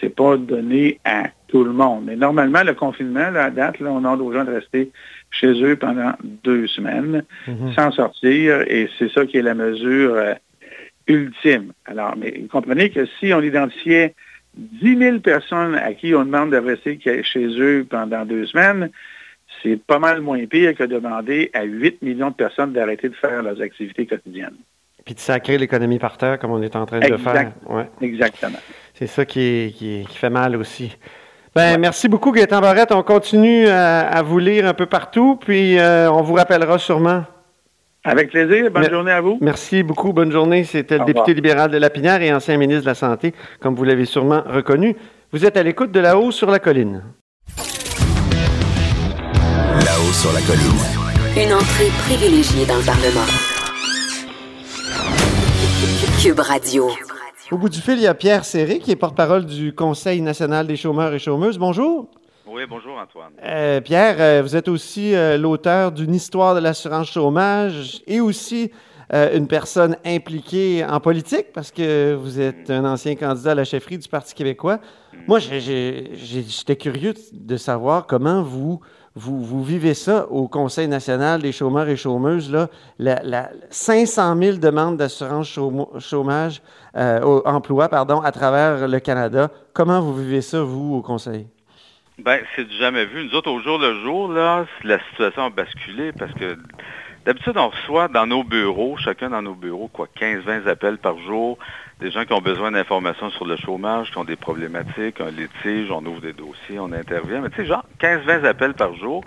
c'est 0.00 0.14
pas 0.14 0.36
donné 0.38 0.98
à 1.04 1.24
tout 1.48 1.62
le 1.62 1.72
monde. 1.72 2.04
Mais 2.06 2.16
normalement, 2.16 2.62
le 2.62 2.72
confinement, 2.72 3.30
là, 3.30 3.44
à 3.44 3.50
date, 3.50 3.80
là, 3.80 3.90
on 3.90 3.96
demande 4.00 4.20
aux 4.22 4.32
gens 4.32 4.44
de 4.44 4.52
rester 4.52 4.90
chez 5.30 5.62
eux 5.62 5.76
pendant 5.76 6.12
deux 6.22 6.66
semaines, 6.68 7.22
Mhm. 7.46 7.74
sans 7.74 7.90
sortir, 7.92 8.62
et 8.62 8.88
c'est 8.98 9.10
ça 9.12 9.26
qui 9.26 9.36
est 9.36 9.42
la 9.42 9.52
mesure 9.54 10.14
euh, 10.14 10.34
ultime. 11.06 11.72
Alors, 11.86 12.14
mais 12.16 12.34
vous 12.40 12.48
comprenez 12.48 12.90
que 12.90 13.04
si 13.18 13.32
on 13.34 13.42
identifiait 13.42 14.14
10 14.56 14.98
000 14.98 15.18
personnes 15.20 15.74
à 15.74 15.94
qui 15.94 16.14
on 16.14 16.24
demande 16.24 16.50
de 16.50 16.56
rester 16.56 16.98
chez 17.22 17.46
eux 17.60 17.86
pendant 17.88 18.24
deux 18.24 18.46
semaines, 18.46 18.90
c'est 19.62 19.76
pas 19.76 19.98
mal 19.98 20.20
moins 20.20 20.44
pire 20.46 20.74
que 20.74 20.84
demander 20.84 21.50
à 21.54 21.62
8 21.62 22.02
millions 22.02 22.30
de 22.30 22.34
personnes 22.34 22.72
d'arrêter 22.72 23.08
de 23.08 23.14
faire 23.14 23.42
leurs 23.42 23.60
activités 23.60 24.06
quotidiennes. 24.06 24.56
Puis 25.04 25.14
de 25.14 25.20
sacrer 25.20 25.58
l'économie 25.58 25.98
par 25.98 26.18
terre, 26.18 26.38
comme 26.38 26.50
on 26.50 26.62
est 26.62 26.76
en 26.76 26.86
train 26.86 27.00
de 27.00 27.08
le 27.08 27.18
faire. 27.18 27.52
Ouais. 27.68 27.88
Exactement. 28.00 28.58
C'est 28.94 29.06
ça 29.06 29.24
qui, 29.24 29.74
qui, 29.76 30.06
fait 30.16 30.30
mal 30.30 30.56
aussi. 30.56 30.96
Ben, 31.54 31.78
Merci 31.78 32.08
beaucoup, 32.08 32.32
Gaëtan 32.32 32.60
Barrette. 32.60 32.92
On 32.92 33.02
continue 33.02 33.66
à, 33.66 34.22
vous 34.22 34.38
lire 34.38 34.66
un 34.66 34.74
peu 34.74 34.86
partout, 34.86 35.36
puis 35.36 35.78
euh, 35.78 36.10
on 36.10 36.22
vous 36.22 36.34
rappellera 36.34 36.78
sûrement. 36.78 37.24
Avec 38.02 38.30
plaisir. 38.30 38.70
Bonne 38.70 38.90
journée 38.90 39.12
à 39.12 39.20
vous. 39.20 39.38
Merci 39.40 39.82
beaucoup. 39.82 40.12
Bonne 40.12 40.32
journée. 40.32 40.64
C'était 40.64 40.98
le 40.98 41.04
député 41.04 41.34
libéral 41.34 41.70
de 41.70 41.76
Lapinière 41.76 42.22
et 42.22 42.32
ancien 42.32 42.56
ministre 42.56 42.82
de 42.82 42.88
la 42.88 42.94
Santé, 42.94 43.34
comme 43.60 43.74
vous 43.74 43.84
l'avez 43.84 44.06
sûrement 44.06 44.42
reconnu. 44.46 44.96
Vous 45.32 45.44
êtes 45.44 45.56
à 45.56 45.62
l'écoute 45.62 45.92
de 45.92 46.00
La 46.00 46.18
haut 46.18 46.30
sur 46.30 46.50
la 46.50 46.58
colline. 46.58 47.02
Là-haut 49.84 50.12
sur 50.12 50.32
la 50.32 50.40
colline. 50.40 50.80
Une 51.36 51.52
entrée 51.52 51.90
privilégiée 52.06 52.64
dans 52.66 52.76
le 52.76 52.84
Parlement. 52.84 53.26
Cube 56.22 56.40
Radio. 56.40 56.90
Au 57.50 57.58
bout 57.58 57.68
du 57.68 57.80
fil, 57.80 57.94
il 57.94 58.02
y 58.02 58.06
a 58.06 58.14
Pierre 58.14 58.44
Serré, 58.44 58.78
qui 58.78 58.92
est 58.92 58.96
porte-parole 58.96 59.44
du 59.44 59.74
Conseil 59.74 60.20
national 60.22 60.66
des 60.66 60.76
chômeurs 60.76 61.12
et 61.12 61.18
chômeuses. 61.18 61.58
Bonjour. 61.58 62.08
Oui, 62.46 62.62
bonjour 62.68 62.96
Antoine. 62.98 63.32
Euh, 63.44 63.80
Pierre, 63.80 64.16
euh, 64.18 64.42
vous 64.42 64.56
êtes 64.56 64.68
aussi 64.68 65.14
euh, 65.14 65.36
l'auteur 65.36 65.92
d'une 65.92 66.14
histoire 66.14 66.54
de 66.54 66.60
l'assurance 66.60 67.10
chômage 67.10 68.02
et 68.06 68.20
aussi 68.20 68.70
une 69.12 69.48
personne 69.48 69.96
impliquée 70.06 70.84
en 70.88 71.00
politique 71.00 71.52
parce 71.52 71.72
que 71.72 72.14
vous 72.14 72.38
êtes 72.38 72.70
un 72.70 72.84
ancien 72.84 73.16
candidat 73.16 73.50
à 73.50 73.54
la 73.56 73.64
chefferie 73.64 73.98
du 73.98 74.08
Parti 74.08 74.36
québécois. 74.36 74.78
Moi, 75.26 75.40
j'étais 75.40 76.76
curieux 76.76 77.14
de 77.32 77.56
savoir 77.56 78.06
comment 78.06 78.44
vous, 78.44 78.80
vous, 79.16 79.64
vivez 79.64 79.94
ça 79.94 80.28
au 80.30 80.46
Conseil 80.46 80.86
national 80.86 81.42
des 81.42 81.50
chômeurs 81.50 81.88
et 81.88 81.96
chômeuses, 81.96 82.52
là, 82.52 82.68
la, 83.00 83.50
500 83.70 84.36
000 84.40 84.58
demandes 84.58 84.96
d'assurance 84.96 85.58
chômage, 85.98 86.62
emploi, 86.94 87.88
pardon, 87.88 88.20
à 88.20 88.30
travers 88.30 88.86
le 88.86 89.00
Canada. 89.00 89.50
Comment 89.72 90.00
vous 90.00 90.14
vivez 90.14 90.40
ça, 90.40 90.62
vous, 90.62 90.94
au 90.94 91.02
Conseil? 91.02 91.48
Ben, 92.24 92.40
c'est 92.54 92.70
jamais 92.72 93.06
vu. 93.06 93.24
Nous 93.24 93.34
autres, 93.34 93.50
au 93.50 93.60
jour 93.60 93.78
le 93.78 94.02
jour, 94.02 94.30
là, 94.30 94.66
la 94.84 94.98
situation 95.10 95.44
a 95.44 95.50
basculé 95.50 96.12
parce 96.12 96.32
que 96.34 96.56
d'habitude, 97.24 97.56
on 97.56 97.68
reçoit 97.68 98.08
dans 98.08 98.26
nos 98.26 98.44
bureaux, 98.44 98.96
chacun 98.98 99.30
dans 99.30 99.40
nos 99.40 99.54
bureaux, 99.54 99.88
quoi, 99.88 100.06
15-20 100.18 100.68
appels 100.68 100.98
par 100.98 101.18
jour, 101.18 101.58
des 102.00 102.10
gens 102.10 102.24
qui 102.24 102.32
ont 102.34 102.40
besoin 102.42 102.72
d'informations 102.72 103.30
sur 103.30 103.46
le 103.46 103.56
chômage, 103.56 104.10
qui 104.10 104.18
ont 104.18 104.24
des 104.24 104.36
problématiques, 104.36 105.20
un 105.20 105.30
litige, 105.30 105.90
on 105.90 106.04
ouvre 106.04 106.20
des 106.20 106.34
dossiers, 106.34 106.78
on 106.78 106.92
intervient. 106.92 107.40
Mais 107.40 107.50
tu 107.50 107.56
sais, 107.56 107.66
genre 107.66 107.84
15-20 108.00 108.44
appels 108.44 108.74
par 108.74 108.94
jour. 108.96 109.24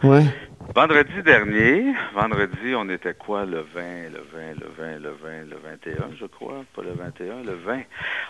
Vendredi 0.75 1.23
dernier, 1.23 1.93
vendredi, 2.13 2.73
on 2.75 2.89
était 2.89 3.13
quoi, 3.13 3.45
le 3.45 3.65
20, 3.73 3.81
le 4.11 4.23
20, 4.33 4.39
le 4.59 4.71
20, 4.77 4.99
le 4.99 5.15
20, 5.21 5.29
le 5.49 5.57
21, 5.63 6.15
je 6.19 6.25
crois, 6.25 6.63
pas 6.75 6.83
le 6.83 6.93
21, 6.93 7.43
le 7.43 7.55
20. 7.55 7.81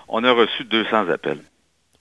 On 0.07 0.23
a 0.23 0.31
reçu 0.31 0.63
200 0.63 1.09
appels. 1.09 1.41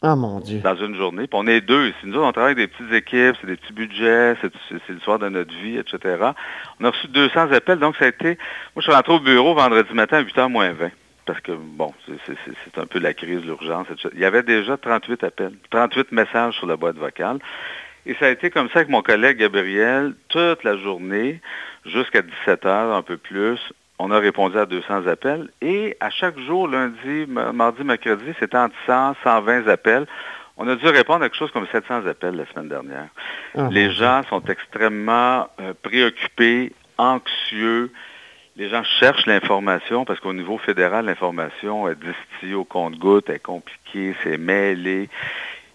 Ah, 0.03 0.17
mon 0.17 0.41
Dieu. 0.41 0.59
Dans 0.59 0.75
une 0.75 0.97
journée. 0.97 1.29
Puis 1.29 1.39
on 1.41 1.47
est 1.47 1.61
deux 1.61 1.89
ici. 1.89 1.97
Nous 2.05 2.21
on 2.21 2.33
travaille 2.33 2.53
avec 2.53 2.59
des 2.59 2.67
petites 2.67 2.93
équipes, 2.93 3.37
c'est 3.41 3.47
des 3.47 3.57
petits 3.57 3.73
budgets, 3.73 4.35
c'est 4.41 4.93
l'histoire 4.93 5.21
de 5.21 5.29
notre 5.29 5.55
vie, 5.55 5.79
etc. 5.79 6.33
On 6.81 6.85
a 6.85 6.91
reçu 6.91 7.07
200 7.09 7.53
appels, 7.53 7.79
donc 7.79 7.97
ça 7.97 8.07
a 8.07 8.09
été... 8.09 8.27
Moi, 8.75 8.79
je 8.79 8.83
suis 8.83 8.93
rentré 8.93 9.13
au 9.13 9.21
bureau 9.21 9.55
vendredi 9.55 9.93
matin 9.95 10.19
à 10.19 10.23
8h 10.23 10.49
moins 10.49 10.73
20. 10.73 10.91
Parce 11.25 11.41
que, 11.41 11.53
bon, 11.53 11.95
c'est 12.27 12.79
un 12.79 12.87
peu 12.87 12.99
la 12.99 13.15
crise, 13.15 13.45
l'urgence, 13.45 13.87
etc. 13.93 14.09
Il 14.15 14.21
y 14.21 14.25
avait 14.25 14.43
déjà 14.43 14.77
38 14.77 15.23
appels, 15.23 15.53
38 15.71 16.11
messages 16.11 16.55
sur 16.55 16.67
la 16.67 16.77
boîte 16.77 16.97
vocale. 16.97 17.39
Et 18.05 18.15
ça 18.15 18.27
a 18.27 18.31
été 18.31 18.51
comme 18.51 18.69
ça 18.71 18.81
avec 18.81 18.89
mon 18.89 19.03
collègue 19.03 19.39
Gabriel 19.39 20.15
toute 20.29 20.65
la 20.65 20.77
journée, 20.77 21.41
jusqu'à 21.87 22.23
17 22.23 22.65
h 22.65 22.97
un 22.97 23.03
peu 23.03 23.17
plus 23.17 23.61
on 24.05 24.11
a 24.11 24.19
répondu 24.19 24.59
à 24.59 24.67
200 24.67 25.07
appels 25.07 25.49
et 25.61 25.97
à 26.01 26.11
chaque 26.11 26.37
jour, 26.41 26.67
lundi, 26.67 27.25
mardi, 27.29 27.85
mercredi, 27.85 28.33
c'était 28.41 28.57
entre 28.57 28.75
100, 28.85 29.15
120 29.23 29.69
appels. 29.69 30.07
On 30.57 30.67
a 30.67 30.75
dû 30.75 30.89
répondre 30.89 31.23
à 31.23 31.29
quelque 31.29 31.39
chose 31.39 31.53
comme 31.53 31.69
700 31.71 32.07
appels 32.07 32.35
la 32.35 32.45
semaine 32.47 32.69
dernière. 32.69 33.07
Ah, 33.57 33.69
les 33.71 33.93
gens 33.93 34.23
sont 34.29 34.43
extrêmement 34.47 35.47
euh, 35.61 35.73
préoccupés, 35.81 36.73
anxieux. 36.99 37.93
Les 38.57 38.69
gens 38.69 38.83
cherchent 38.83 39.27
l'information 39.27 40.05
parce 40.05 40.19
qu'au 40.19 40.33
niveau 40.33 40.59
fédéral, 40.59 41.07
l'information 41.07 41.89
est 41.89 41.95
distillée 41.95 42.55
au 42.55 42.65
compte-goutte, 42.65 43.31
est 43.31 43.39
compliquée, 43.39 44.17
c'est 44.25 44.37
mêlé. 44.37 45.11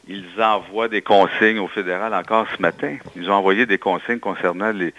Ils 0.09 0.25
envoient 0.41 0.89
des 0.89 1.01
consignes 1.01 1.59
au 1.59 1.67
fédéral 1.69 2.13
encore 2.13 2.45
ce 2.53 2.61
matin. 2.61 2.97
Ils 3.15 3.31
ont 3.31 3.35
envoyé 3.35 3.65
des 3.65 3.77
consignes 3.77 4.19
concernant 4.19 4.71
les, 4.71 4.93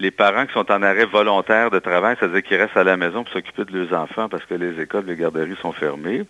les 0.00 0.10
parents 0.10 0.46
qui 0.46 0.54
sont 0.54 0.72
en 0.72 0.82
arrêt 0.82 1.04
volontaire 1.04 1.70
de 1.70 1.78
travail, 1.78 2.16
c'est-à-dire 2.18 2.42
qu'ils 2.42 2.56
restent 2.56 2.76
à 2.76 2.84
la 2.84 2.96
maison 2.96 3.22
pour 3.22 3.32
s'occuper 3.34 3.66
de 3.66 3.78
leurs 3.78 4.00
enfants 4.00 4.30
parce 4.30 4.44
que 4.46 4.54
les 4.54 4.80
écoles, 4.80 5.04
les 5.06 5.14
garderies 5.14 5.56
sont 5.60 5.72
fermées, 5.72 6.22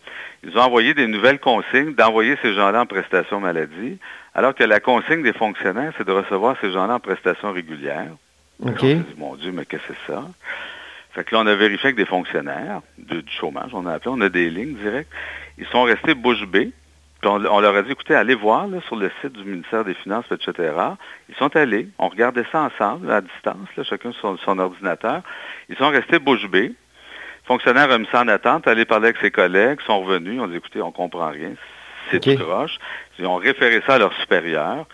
ils 0.43 0.59
ont 0.59 0.63
envoyé 0.63 0.93
des 0.93 1.07
nouvelles 1.07 1.39
consignes 1.39 1.95
d'envoyer 1.95 2.37
ces 2.43 2.53
gens-là 2.53 2.83
en 2.83 2.87
prestation 2.87 3.39
maladie, 3.39 3.99
alors 4.35 4.57
que 4.57 4.65
la 4.65 4.81
consigne 4.81 5.23
des 5.23 5.33
fonctionnaires, 5.33 5.93
c'est 5.97 6.07
de 6.07 6.13
recevoir 6.13 6.57
ces 6.61 6.73
gens-là 6.73 6.95
en 6.95 7.01
prestation 7.01 7.53
régulière. 7.53 8.11
OK. 8.61 8.85
mon 9.17 9.37
Dieu, 9.37 9.53
mais 9.53 9.65
qu'est-ce 9.65 9.87
que 9.87 9.95
c'est 10.07 10.13
ça? 10.13 10.25
Fait 11.13 11.25
que 11.25 11.35
là, 11.35 11.41
on 11.43 11.47
a 11.47 11.55
vérifié 11.55 11.87
avec 11.87 11.97
des 11.97 12.07
fonctionnaires 12.07 12.83
du 12.99 13.23
chômage, 13.29 13.71
on 13.73 13.87
a 13.87 13.95
appelé, 13.95 14.11
on 14.13 14.21
a 14.21 14.29
des 14.29 14.51
lignes 14.51 14.75
directes. 14.75 15.11
Ils 15.59 15.67
sont 15.67 15.83
restés 15.83 16.15
bouche 16.15 16.45
bée 16.45 16.73
on, 17.25 17.61
leur 17.61 17.77
a 17.77 17.83
dit, 17.83 17.93
écoutez, 17.93 18.15
allez 18.15 18.35
voir 18.35 18.67
sur 18.87 18.97
le 18.97 19.11
site 19.21 19.33
du 19.33 19.45
ministère 19.45 19.85
des 19.85 19.95
Finances, 19.95 20.25
etc. 20.31 20.73
Ils 21.29 21.35
sont 21.37 21.55
allés, 21.57 21.89
on 21.99 22.09
regardait 22.09 22.45
ça 22.51 22.63
ensemble, 22.63 23.11
à 23.11 23.21
distance, 23.21 23.69
chacun 23.83 24.13
sur 24.13 24.39
son, 24.41 24.59
ordinateur. 24.59 25.23
Ils 25.69 25.77
sont 25.77 25.91
restés 25.91 26.19
bouche 26.19 26.49
bée. 26.49 26.73
Fonctionnaire 27.45 27.91
a 27.91 27.99
mis 27.99 28.09
ça 28.13 28.23
en 28.23 28.29
attente, 28.29 28.67
allé 28.69 28.85
parler 28.85 29.09
avec 29.09 29.21
ses 29.21 29.31
collègues, 29.31 29.81
sont 29.83 30.01
revenus, 30.01 30.41
on 30.41 30.47
dit, 30.47 30.57
écoutez, 30.57 30.81
on 30.83 30.93
comprend 30.93 31.31
rien, 31.31 31.53
c'est 32.11 32.21
tout 32.21 32.37
croche. 32.37 32.79
Ils 33.19 33.27
ont 33.27 33.37
référé 33.37 33.83
ça 33.87 33.95
à 33.95 33.99
leur 33.99 34.13
supérieur. 34.15 34.87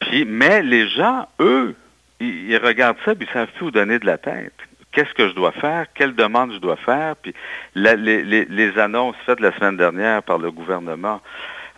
Puis, 0.00 0.24
mais 0.24 0.62
les 0.62 0.88
gens, 0.88 1.28
eux, 1.40 1.74
ils, 2.20 2.56
regardent 2.56 2.98
ça, 3.04 3.14
puis 3.14 3.28
ils 3.28 3.32
savent 3.32 3.50
plus 3.56 3.66
où 3.66 3.70
donner 3.70 3.98
de 3.98 4.06
la 4.06 4.18
tête 4.18 4.54
qu'est-ce 4.98 5.14
que 5.14 5.28
je 5.28 5.34
dois 5.34 5.52
faire, 5.52 5.86
quelle 5.94 6.16
demande 6.16 6.52
je 6.52 6.58
dois 6.58 6.76
faire, 6.76 7.14
puis 7.22 7.32
les, 7.76 8.78
annonces 8.78 9.14
faites 9.26 9.38
la 9.38 9.52
semaine 9.56 9.76
dernière 9.76 10.24
par 10.24 10.38
le 10.38 10.50
gouvernement, 10.50 11.20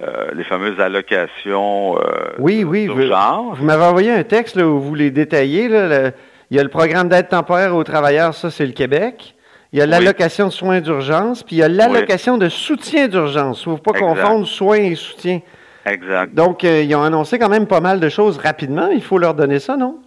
euh, 0.01 0.29
les 0.33 0.45
fameuses 0.45 0.81
allocations 0.81 1.99
euh, 1.99 2.31
oui, 2.39 2.65
oui, 2.65 2.87
vous, 2.87 2.95
vous 2.95 3.65
m'avez 3.65 3.85
envoyé 3.85 4.11
un 4.11 4.23
texte 4.23 4.57
où 4.57 4.81
vous 4.81 4.95
les 4.95 5.11
détaillez. 5.11 5.65
il 5.67 6.57
y 6.57 6.59
a 6.59 6.63
le 6.63 6.71
programme 6.71 7.11
d'aide 7.11 7.29
temporaire 7.29 7.75
aux 7.75 7.85
travailleurs, 7.85 8.33
ça 8.33 8.51
c'est 8.51 8.65
le 8.65 8.73
Québec. 8.73 9.35
Il 9.75 9.79
y 9.79 9.83
a 9.83 9.87
l'allocation 9.87 10.47
de 10.47 10.53
soins 10.53 10.81
d'urgence, 10.81 11.43
puis 11.43 11.57
il 11.57 11.59
y 11.59 11.63
a 11.63 11.69
l'allocation 11.69 12.39
de 12.39 12.49
soutien 12.49 13.07
d'urgence. 13.07 13.65
Il 13.67 13.69
ne 13.69 13.77
faut 13.77 13.83
pas 13.83 13.99
confondre 13.99 14.47
soins 14.47 14.79
et 14.79 14.95
soutien. 14.95 15.41
Exact. 15.85 16.35
Donc, 16.35 16.65
euh, 16.65 16.83
ils 16.83 16.95
ont 16.95 17.03
annoncé 17.03 17.39
quand 17.39 17.49
même 17.49 17.67
pas 17.67 17.81
mal 17.81 18.01
de 18.01 18.09
choses 18.09 18.39
rapidement. 18.39 18.89
Il 18.89 19.03
faut 19.03 19.19
leur 19.19 19.35
donner 19.35 19.59
ça, 19.61 19.77
non? 19.77 19.99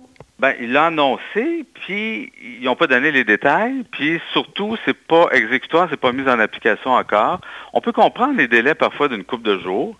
Ben, 0.44 0.56
il 0.60 0.74
l'a 0.74 0.88
annoncé, 0.88 1.64
puis 1.74 2.30
ils 2.44 2.66
n'ont 2.66 2.76
pas 2.76 2.88
donné 2.88 3.14
les 3.14 3.24
détails, 3.24 3.86
puis 3.92 4.20
surtout, 4.34 4.76
c'est 4.84 4.94
pas 5.08 5.30
exécutoire, 5.32 5.88
c'est 5.90 5.96
pas 5.96 6.12
mis 6.12 6.28
en 6.28 6.38
application 6.38 6.92
encore. 6.92 7.40
On 7.72 7.80
peut 7.80 7.94
comprendre 7.94 8.36
les 8.36 8.50
délais 8.50 8.76
parfois 8.76 9.08
d'une 9.08 9.24
coupe 9.24 9.44
de 9.44 9.58
jours, 9.60 9.96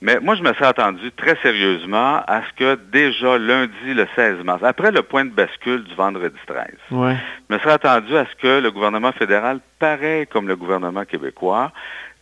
mais 0.00 0.20
moi, 0.20 0.36
je 0.36 0.42
me 0.42 0.52
suis 0.54 0.64
attendu 0.64 1.10
très 1.12 1.36
sérieusement 1.42 2.22
à 2.26 2.42
ce 2.42 2.52
que 2.56 2.78
déjà 2.92 3.36
lundi, 3.36 3.94
le 3.94 4.06
16 4.14 4.44
mars, 4.44 4.62
après 4.62 4.92
le 4.92 5.02
point 5.02 5.24
de 5.24 5.30
bascule 5.30 5.82
du 5.84 5.94
vendredi 5.94 6.38
13, 6.46 6.66
ouais. 6.92 7.16
je 7.48 7.54
me 7.54 7.60
serais 7.60 7.72
attendu 7.72 8.16
à 8.16 8.24
ce 8.26 8.34
que 8.36 8.60
le 8.60 8.70
gouvernement 8.70 9.10
fédéral, 9.10 9.58
pareil 9.80 10.26
comme 10.28 10.46
le 10.46 10.54
gouvernement 10.54 11.04
québécois, 11.04 11.72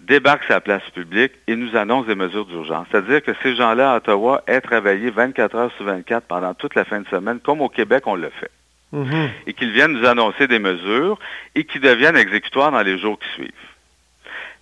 débarque 0.01 0.45
sa 0.45 0.61
place 0.61 0.89
publique 0.95 1.33
et 1.47 1.57
nous 1.57 1.77
annonce 1.77 2.07
des 2.07 2.15
mesures 2.15 2.47
d'urgence. 2.47 2.87
C'est-à-dire 2.91 3.23
que 3.23 3.33
ces 3.43 3.55
gens-là 3.57 3.93
à 3.93 3.97
Ottawa 3.97 4.43
aient 4.47 4.61
travaillé 4.61 5.11
24 5.11 5.55
heures 5.57 5.73
sur 5.77 5.85
24 5.85 6.27
pendant 6.27 6.55
toute 6.55 6.75
la 6.75 6.85
fin 6.85 7.01
de 7.01 7.09
semaine, 7.09 7.41
comme 7.41 7.61
au 7.61 7.69
Québec 7.69 8.05
on 8.07 8.15
le 8.15 8.31
fait. 8.41 8.51
Mm-hmm. 8.95 9.29
Et 9.49 9.53
qu'ils 9.53 9.73
viennent 9.73 9.93
nous 9.93 10.07
annoncer 10.07 10.47
des 10.47 10.61
mesures 10.61 11.19
et 11.55 11.65
qui 11.65 11.79
deviennent 11.79 12.17
exécutoires 12.17 12.71
dans 12.71 12.83
les 12.83 12.99
jours 12.99 13.19
qui 13.19 13.29
suivent. 13.35 13.53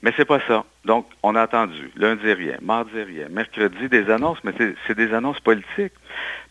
Mais 0.04 0.12
c'est 0.18 0.26
pas 0.26 0.40
ça. 0.46 0.64
Donc, 0.84 1.06
on 1.22 1.34
a 1.34 1.40
attendu. 1.40 1.90
Lundi, 1.96 2.30
rien. 2.30 2.58
Mardi, 2.60 3.02
rien. 3.02 3.28
Mercredi, 3.30 3.88
des 3.88 4.10
annonces, 4.10 4.36
mais 4.44 4.52
c'est 4.86 4.94
des 4.94 5.14
annonces 5.14 5.40
politiques. 5.40 5.94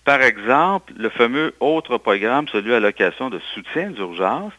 Par 0.06 0.24
exemple, 0.24 0.92
le 0.98 1.10
fameux 1.10 1.54
autre 1.60 2.00
programme, 2.00 2.48
celui 2.48 2.74
à 2.74 2.80
de 2.80 3.40
soutien 3.54 3.92
d'urgence, 3.92 4.54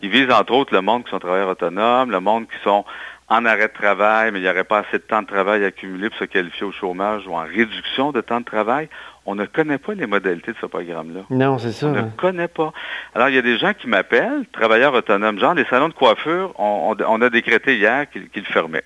qui 0.00 0.08
vise 0.08 0.30
entre 0.30 0.52
autres 0.52 0.72
le 0.72 0.80
monde 0.80 1.02
qui 1.04 1.10
sont 1.10 1.18
travailleurs 1.18 1.48
autonomes, 1.48 2.12
le 2.12 2.20
monde 2.20 2.46
qui 2.46 2.56
sont 2.62 2.84
en 3.28 3.44
arrêt 3.44 3.66
de 3.66 3.72
travail, 3.72 4.30
mais 4.30 4.38
il 4.38 4.42
n'y 4.42 4.48
aurait 4.48 4.62
pas 4.62 4.78
assez 4.78 4.98
de 4.98 5.02
temps 5.02 5.22
de 5.22 5.26
travail 5.26 5.64
accumulé 5.64 6.08
pour 6.08 6.18
se 6.20 6.24
qualifier 6.24 6.64
au 6.64 6.70
chômage 6.70 7.26
ou 7.26 7.34
en 7.34 7.44
réduction 7.44 8.12
de 8.12 8.20
temps 8.20 8.38
de 8.38 8.44
travail. 8.44 8.88
On 9.26 9.34
ne 9.34 9.44
connaît 9.44 9.78
pas 9.78 9.94
les 9.94 10.06
modalités 10.06 10.52
de 10.52 10.56
ce 10.60 10.66
programme-là. 10.66 11.22
Non, 11.30 11.58
c'est 11.58 11.72
ça. 11.72 11.88
On 11.88 11.90
ne 11.90 12.02
connaît 12.16 12.48
pas. 12.48 12.72
Alors, 13.14 13.28
il 13.28 13.34
y 13.34 13.38
a 13.38 13.42
des 13.42 13.58
gens 13.58 13.74
qui 13.74 13.88
m'appellent, 13.88 14.46
travailleurs 14.52 14.94
autonomes, 14.94 15.40
genre 15.40 15.54
les 15.54 15.64
salons 15.64 15.88
de 15.88 15.94
coiffure, 15.94 16.54
on, 16.58 16.94
a 17.20 17.30
décrété 17.30 17.76
hier 17.76 18.06
qu'ils 18.10 18.46
fermaient. 18.46 18.84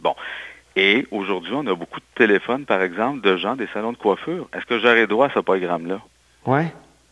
bon. 0.00 0.14
Et 0.76 1.06
aujourd'hui, 1.10 1.52
on 1.54 1.66
a 1.66 1.74
beaucoup 1.74 2.00
de 2.00 2.04
téléphones, 2.14 2.64
par 2.64 2.82
exemple, 2.82 3.20
de 3.22 3.36
gens 3.36 3.56
des 3.56 3.68
salons 3.72 3.92
de 3.92 3.96
coiffure. 3.96 4.48
Est-ce 4.54 4.66
que 4.66 4.78
j'aurais 4.78 5.06
droit 5.06 5.26
à 5.26 5.30
ce 5.34 5.40
programme-là? 5.40 6.00
Oui. 6.46 6.62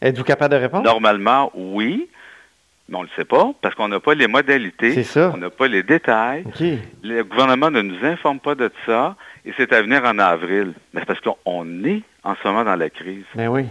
Êtes-vous 0.02 0.24
capable 0.24 0.54
de 0.54 0.60
répondre? 0.60 0.84
Normalement, 0.84 1.50
oui. 1.54 2.08
Mais 2.88 2.96
on 2.96 3.02
ne 3.02 3.06
le 3.06 3.12
sait 3.16 3.24
pas 3.24 3.52
parce 3.62 3.74
qu'on 3.74 3.88
n'a 3.88 4.00
pas 4.00 4.14
les 4.14 4.26
modalités. 4.26 4.92
C'est 4.92 5.04
ça. 5.04 5.30
On 5.32 5.36
n'a 5.36 5.50
pas 5.50 5.68
les 5.68 5.82
détails. 5.82 6.44
Le 7.02 7.22
gouvernement 7.22 7.70
ne 7.70 7.82
nous 7.82 8.04
informe 8.04 8.40
pas 8.40 8.54
de 8.54 8.70
ça 8.84 9.14
et 9.44 9.52
c'est 9.56 9.72
à 9.72 9.82
venir 9.82 10.04
en 10.04 10.18
avril. 10.18 10.72
Mais 10.92 11.00
c'est 11.00 11.06
parce 11.06 11.20
qu'on 11.20 11.84
est 11.84 12.02
en 12.24 12.34
ce 12.34 12.46
moment 12.48 12.64
dans 12.64 12.76
la 12.76 12.90
crise. 12.90 13.24
Ben 13.34 13.48
oui. 13.48 13.66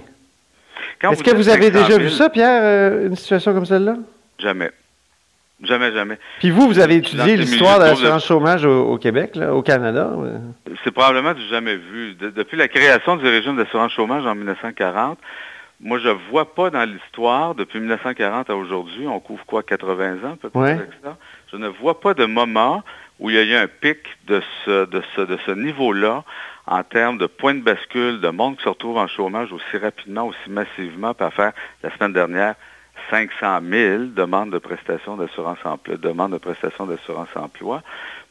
Est-ce 1.01 1.23
que 1.23 1.31
vous 1.35 1.49
avez 1.49 1.71
500 1.71 1.77
déjà 1.83 1.87
000, 1.97 1.99
vu 1.99 2.09
ça, 2.09 2.29
Pierre, 2.29 2.61
euh, 2.63 3.07
une 3.07 3.15
situation 3.15 3.53
comme 3.53 3.65
celle-là? 3.65 3.95
Jamais. 4.39 4.71
Jamais, 5.61 5.91
jamais. 5.91 6.17
Puis 6.39 6.51
vous, 6.51 6.67
vous 6.67 6.79
avez 6.79 6.95
étudié 6.97 7.35
l'histoire 7.35 7.79
de 7.79 7.83
l'assurance 7.85 8.25
chômage 8.25 8.63
au, 8.65 8.91
au 8.93 8.97
Québec, 8.97 9.35
là, 9.35 9.53
au 9.53 9.61
Canada. 9.61 10.09
euh. 10.17 10.37
C'est 10.83 10.91
probablement 10.91 11.33
du 11.33 11.45
jamais 11.47 11.75
vu. 11.75 12.13
De- 12.15 12.29
depuis 12.29 12.55
la 12.57 12.69
création 12.69 13.17
du 13.17 13.25
régime 13.27 13.57
d'assurance 13.57 13.91
chômage 13.91 14.25
en 14.25 14.35
1940, 14.35 15.17
moi, 15.81 15.99
je 15.99 16.09
vois 16.31 16.53
pas 16.55 16.69
dans 16.69 16.83
l'histoire, 16.89 17.55
depuis 17.55 17.79
1940 17.79 18.49
à 18.49 18.55
aujourd'hui, 18.55 19.05
on 19.07 19.19
couvre 19.19 19.45
quoi, 19.45 19.61
80 19.63 20.13
ans 20.29 20.37
peut-être 20.41 20.55
Ouais. 20.55 20.77
je 21.51 21.57
ne 21.57 21.67
vois 21.67 21.99
pas 21.99 22.13
de 22.13 22.23
moment 22.25 22.83
où 23.19 23.29
il 23.29 23.35
y 23.35 23.39
a 23.39 23.43
eu 23.43 23.55
un 23.55 23.67
pic 23.67 23.97
de 24.27 24.41
ce, 24.63 24.85
de 24.85 25.01
ce, 25.15 25.21
de 25.21 25.37
ce 25.45 25.51
niveau-là 25.51 26.23
en 26.71 26.83
termes 26.83 27.17
de 27.17 27.25
point 27.25 27.55
de 27.55 27.61
bascule, 27.61 28.21
de 28.21 28.29
monde 28.29 28.55
qui 28.57 28.63
se 28.63 28.69
retrouve 28.69 28.97
en 28.97 29.07
chômage 29.07 29.51
aussi 29.51 29.77
rapidement, 29.81 30.27
aussi 30.27 30.49
massivement, 30.49 31.13
par 31.15 31.33
faire 31.33 31.51
la 31.83 31.89
semaine 31.95 32.13
dernière 32.13 32.53
500 33.09 33.59
000 33.67 34.03
demandes 34.15 34.51
de 34.51 34.59
prestations 34.59 35.15
d'assurance 35.17 35.57
emploi, 35.65 35.95
demandes 35.97 36.33
de 36.33 36.37
prestations 36.37 36.85
d'assurance 36.85 37.29
emploi. 37.35 37.81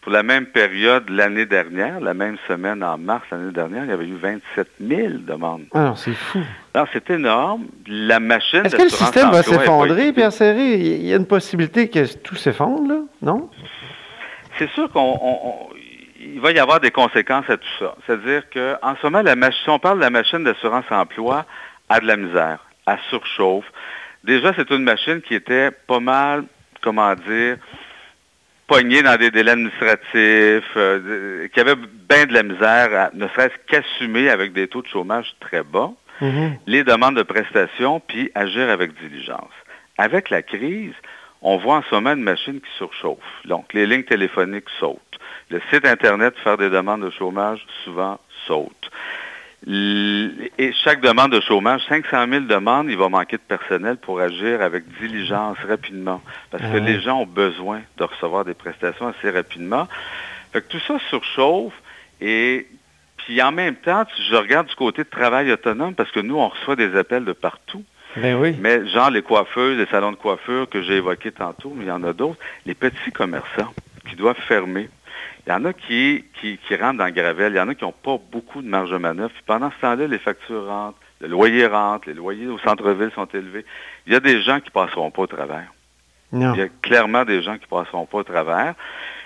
Pour 0.03 0.13
la 0.13 0.23
même 0.23 0.47
période 0.47 1.11
l'année 1.11 1.47
dernière, 1.47 1.99
la 2.01 2.15
même 2.15 2.37
semaine 2.47 2.85
en 2.85 2.97
mars 2.97 3.25
l'année 3.33 3.51
dernière, 3.51 3.83
il 3.85 3.91
y 3.91 3.93
avait 3.93 4.07
eu 4.07 4.15
27 4.15 4.69
000 4.81 5.09
demandes. 5.27 5.65
Ah 5.75 5.81
non, 5.81 5.97
c'est 5.97 6.13
fou. 6.15 6.39
Alors, 6.75 6.87
c'est 6.93 7.11
énorme. 7.11 7.65
La 7.89 8.21
machine 8.21 8.65
Est-ce 8.65 8.77
que 8.77 8.83
le 8.83 8.89
système 8.89 9.31
va 9.31 9.43
s'effondrer. 9.43 10.13
Pierre 10.13 10.33
Serré? 10.33 10.75
Il 10.75 11.07
y 11.07 11.13
a 11.13 11.17
une 11.17 11.27
possibilité 11.27 11.89
que 11.89 12.07
tout 12.19 12.37
s'effondre, 12.37 12.89
là? 12.89 13.01
Non? 13.21 13.51
C'est 14.59 14.71
sûr 14.71 14.91
qu'on 14.93 15.01
on- 15.01 15.41
on- 15.49 15.69
il 16.35 16.41
va 16.41 16.53
y 16.53 16.59
avoir 16.59 16.81
des 16.81 16.91
conséquences 16.91 17.49
à 17.49 17.57
tout 17.57 17.69
ça. 17.79 17.95
C'est-à-dire 18.07 18.43
qu'en 18.51 18.97
ce 18.97 19.07
moment, 19.07 19.23
la 19.23 19.51
si 19.53 19.69
on 19.69 19.79
parle 19.79 19.99
de 19.99 20.05
la 20.05 20.11
machine 20.11 20.45
d'assurance 20.45 20.85
emploi, 20.91 21.45
a 21.89 22.01
de 22.01 22.07
la 22.07 22.17
misère, 22.17 22.59
à 22.87 22.99
surchauffe. 23.11 23.71
Déjà, 24.25 24.53
c'est 24.55 24.71
une 24.71 24.83
machine 24.83 25.21
qui 25.23 25.35
était 25.35 25.71
pas 25.71 26.01
mal, 26.01 26.45
comment 26.83 27.15
dire, 27.15 27.57
pognée 28.67 29.03
dans 29.03 29.17
des 29.17 29.31
délais 29.31 29.53
administratifs, 29.53 30.77
euh, 30.77 31.49
qui 31.49 31.61
avait 31.61 31.77
bien 31.77 32.27
de 32.27 32.35
la 32.35 32.43
misère, 32.43 32.95
à, 32.95 33.11
ne 33.15 33.27
serait-ce 33.29 33.55
qu'assumer 33.67 34.29
avec 34.29 34.53
des 34.53 34.69
taux 34.69 34.83
de 34.83 34.89
chômage 34.89 35.35
très 35.41 35.63
bas 35.63 35.93
Mhm. 36.21 36.59
les 36.67 36.85
demandes 36.85 37.17
de 37.17 37.23
prestations, 37.23 38.01
puis 38.01 38.31
agir 38.35 38.69
avec 38.71 38.93
diligence. 39.01 39.53
Avec 39.99 40.31
la 40.31 40.43
crise, 40.43 40.95
on 41.43 41.59
voit 41.59 41.77
en 41.77 41.83
ce 41.83 41.95
moment 41.95 42.13
une 42.13 42.23
machine 42.23 42.61
qui 42.61 42.71
surchauffe. 42.77 43.19
Donc, 43.45 43.73
les 43.73 43.87
lignes 43.87 44.05
téléphoniques 44.05 44.69
sautent. 44.81 45.08
Le 45.51 45.61
site 45.71 45.87
Internet 45.87 46.35
pour 46.35 46.43
faire 46.43 46.59
des 46.59 46.71
demandes 46.71 47.03
de 47.03 47.11
chômage, 47.11 47.65
souvent, 47.85 48.19
saute. 48.47 48.91
Et 49.67 50.73
chaque 50.85 51.01
demande 51.01 51.33
de 51.33 51.41
chômage, 51.41 51.83
500 51.89 52.27
000 52.29 52.45
demandes, 52.45 52.89
il 52.91 52.97
va 52.97 53.09
manquer 53.09 53.37
de 53.37 53.43
personnel 53.43 53.97
pour 53.97 54.21
agir 54.21 54.63
avec 54.63 54.85
diligence 55.01 55.57
rapidement. 55.67 56.23
Parce 56.51 56.63
que 56.63 56.77
les 56.77 57.01
gens 57.01 57.23
ont 57.23 57.27
besoin 57.27 57.81
de 57.97 58.05
recevoir 58.05 58.45
des 58.45 58.55
prestations 58.55 59.09
assez 59.09 59.31
rapidement. 59.31 59.89
Fait 60.53 60.63
que 60.63 60.69
tout 60.69 60.81
ça 60.87 60.99
surchauffe 61.11 61.75
et 62.21 62.67
puis 63.17 63.43
en 63.43 63.53
même 63.53 63.75
temps, 63.75 64.05
je 64.31 64.37
regarde 64.37 64.69
du 64.69 64.75
côté 64.75 65.03
de 65.03 65.09
travail 65.09 65.53
autonome 65.53 65.95
parce 65.95 66.11
que 66.13 66.21
nous, 66.21 66.37
on 66.37 66.49
reçoit 66.49 66.77
des 66.77 66.97
appels 66.97 67.25
de 67.25 67.33
partout. 67.33 67.85
Ben 68.17 68.37
oui. 68.37 68.57
Mais 68.61 68.87
genre 68.89 69.11
les 69.11 69.23
coiffeuses, 69.23 69.77
les 69.77 69.87
salons 69.87 70.13
de 70.13 70.17
coiffure 70.17 70.69
que 70.69 70.83
j'ai 70.83 70.95
évoqués 70.95 71.33
tantôt, 71.33 71.73
mais 71.77 71.85
il 71.85 71.89
y 71.89 71.93
en 71.93 72.05
a 72.05 72.13
d'autres, 72.13 72.39
les 72.65 72.75
petits 72.75 73.13
commerçants 73.13 73.73
qui 74.09 74.17
doivent 74.17 74.41
fermer. 74.41 74.89
Il 75.47 75.51
y 75.51 75.53
en 75.53 75.65
a 75.65 75.73
qui, 75.73 76.25
qui, 76.41 76.59
qui 76.59 76.77
rentrent 76.77 76.99
dans 76.99 77.07
le 77.07 77.11
gravel, 77.13 77.53
il 77.53 77.57
y 77.57 77.61
en 77.61 77.69
a 77.69 77.75
qui 77.75 77.85
n'ont 77.85 77.93
pas 77.93 78.19
beaucoup 78.31 78.61
de 78.63 78.69
marge 78.69 78.91
de 78.91 78.97
manœuvre. 78.99 79.31
Puis 79.33 79.43
pendant 79.47 79.71
ce 79.71 79.81
temps-là, 79.81 80.07
les 80.07 80.19
factures 80.19 80.67
rentrent, 80.67 80.99
le 81.21 81.29
loyer 81.29 81.67
rentre, 81.67 82.09
les 82.09 82.15
loyers 82.15 82.47
au 82.49 82.59
centre-ville 82.59 83.11
sont 83.15 83.27
élevés. 83.35 83.65
Il 84.07 84.13
y 84.13 84.17
a 84.17 84.21
des 84.21 84.43
gens 84.43 84.61
qui 84.61 84.71
passeront 84.71 85.11
pas 85.11 85.23
au 85.23 85.27
travers. 85.27 85.73
Non. 86.33 86.53
Il 86.55 86.59
y 86.61 86.63
a 86.63 86.69
clairement 86.83 87.25
des 87.25 87.43
gens 87.43 87.57
qui 87.57 87.67
passeront 87.67 88.05
pas 88.07 88.19
au 88.19 88.23
travers. 88.23 88.75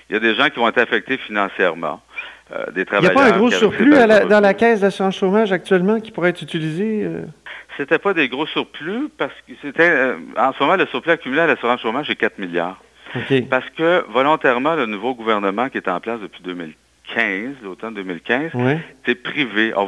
Il 0.08 0.14
y 0.14 0.16
a 0.16 0.20
des 0.20 0.34
gens 0.34 0.48
qui 0.48 0.58
vont 0.60 0.68
être 0.68 0.78
affectés 0.78 1.16
financièrement. 1.16 2.00
Euh, 2.52 2.66
des 2.70 2.72
Il 2.72 2.74
n'y 2.76 2.82
a 2.82 2.84
travailleurs 2.84 3.14
pas 3.14 3.24
un 3.34 3.38
gros 3.38 3.50
surplus 3.50 3.94
à 3.94 4.06
la- 4.06 4.24
dans 4.26 4.40
la 4.40 4.52
caisse 4.54 4.80
d'assurance 4.80 5.16
chômage 5.16 5.52
actuellement 5.52 6.00
qui 6.00 6.10
pourrait 6.12 6.30
être 6.30 6.42
utilisé? 6.42 7.02
euh? 7.04 7.22
C'était 7.78 7.98
pas 7.98 8.12
des 8.12 8.28
gros 8.28 8.46
surplus 8.46 9.08
parce 9.16 9.32
que 9.48 9.54
c'était 9.62 9.88
euh, 9.90 10.16
en 10.36 10.52
ce 10.52 10.62
moment 10.62 10.76
le 10.76 10.86
surplus 10.86 11.12
accumulé 11.12 11.40
à 11.40 11.46
l'assurance 11.46 11.80
chômage 11.80 12.10
est 12.10 12.16
4 12.16 12.38
milliards. 12.38 12.80
Parce 13.50 13.68
que 13.70 14.04
volontairement 14.10 14.74
le 14.74 14.86
nouveau 14.86 15.14
gouvernement 15.14 15.68
qui 15.68 15.78
est 15.78 15.88
en 15.88 16.00
place 16.00 16.20
depuis 16.20 16.42
2015, 16.42 17.56
l'automne 17.62 17.94
2015, 17.94 18.50
Oui. 18.54 18.74
c'est 19.04 19.14
privé. 19.16 19.72
Ah, 19.76 19.86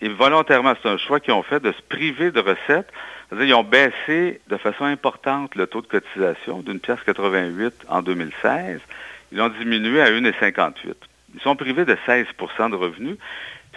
Et 0.00 0.08
volontairement, 0.08 0.74
c'est 0.82 0.88
un 0.88 0.98
choix 0.98 1.20
qu'ils 1.20 1.32
ont 1.34 1.42
fait 1.42 1.60
de 1.60 1.72
se 1.72 1.82
priver 1.88 2.30
de 2.30 2.40
recettes. 2.40 2.92
C'est-à-dire, 3.28 3.46
ils 3.48 3.54
ont 3.54 3.64
baissé 3.64 4.40
de 4.48 4.56
façon 4.58 4.84
importante 4.84 5.54
le 5.54 5.66
taux 5.66 5.80
de 5.80 5.86
cotisation 5.86 6.60
d'une 6.60 6.80
pièce 6.80 6.98
88 7.06 7.72
en 7.88 8.02
2016. 8.02 8.80
Ils 9.32 9.38
l'ont 9.38 9.48
diminué 9.48 10.00
à 10.02 10.10
1,58. 10.10 10.74
Ils 11.34 11.40
sont 11.40 11.56
privés 11.56 11.84
de 11.84 11.96
16% 12.06 12.70
de 12.70 12.76
revenus. 12.76 13.16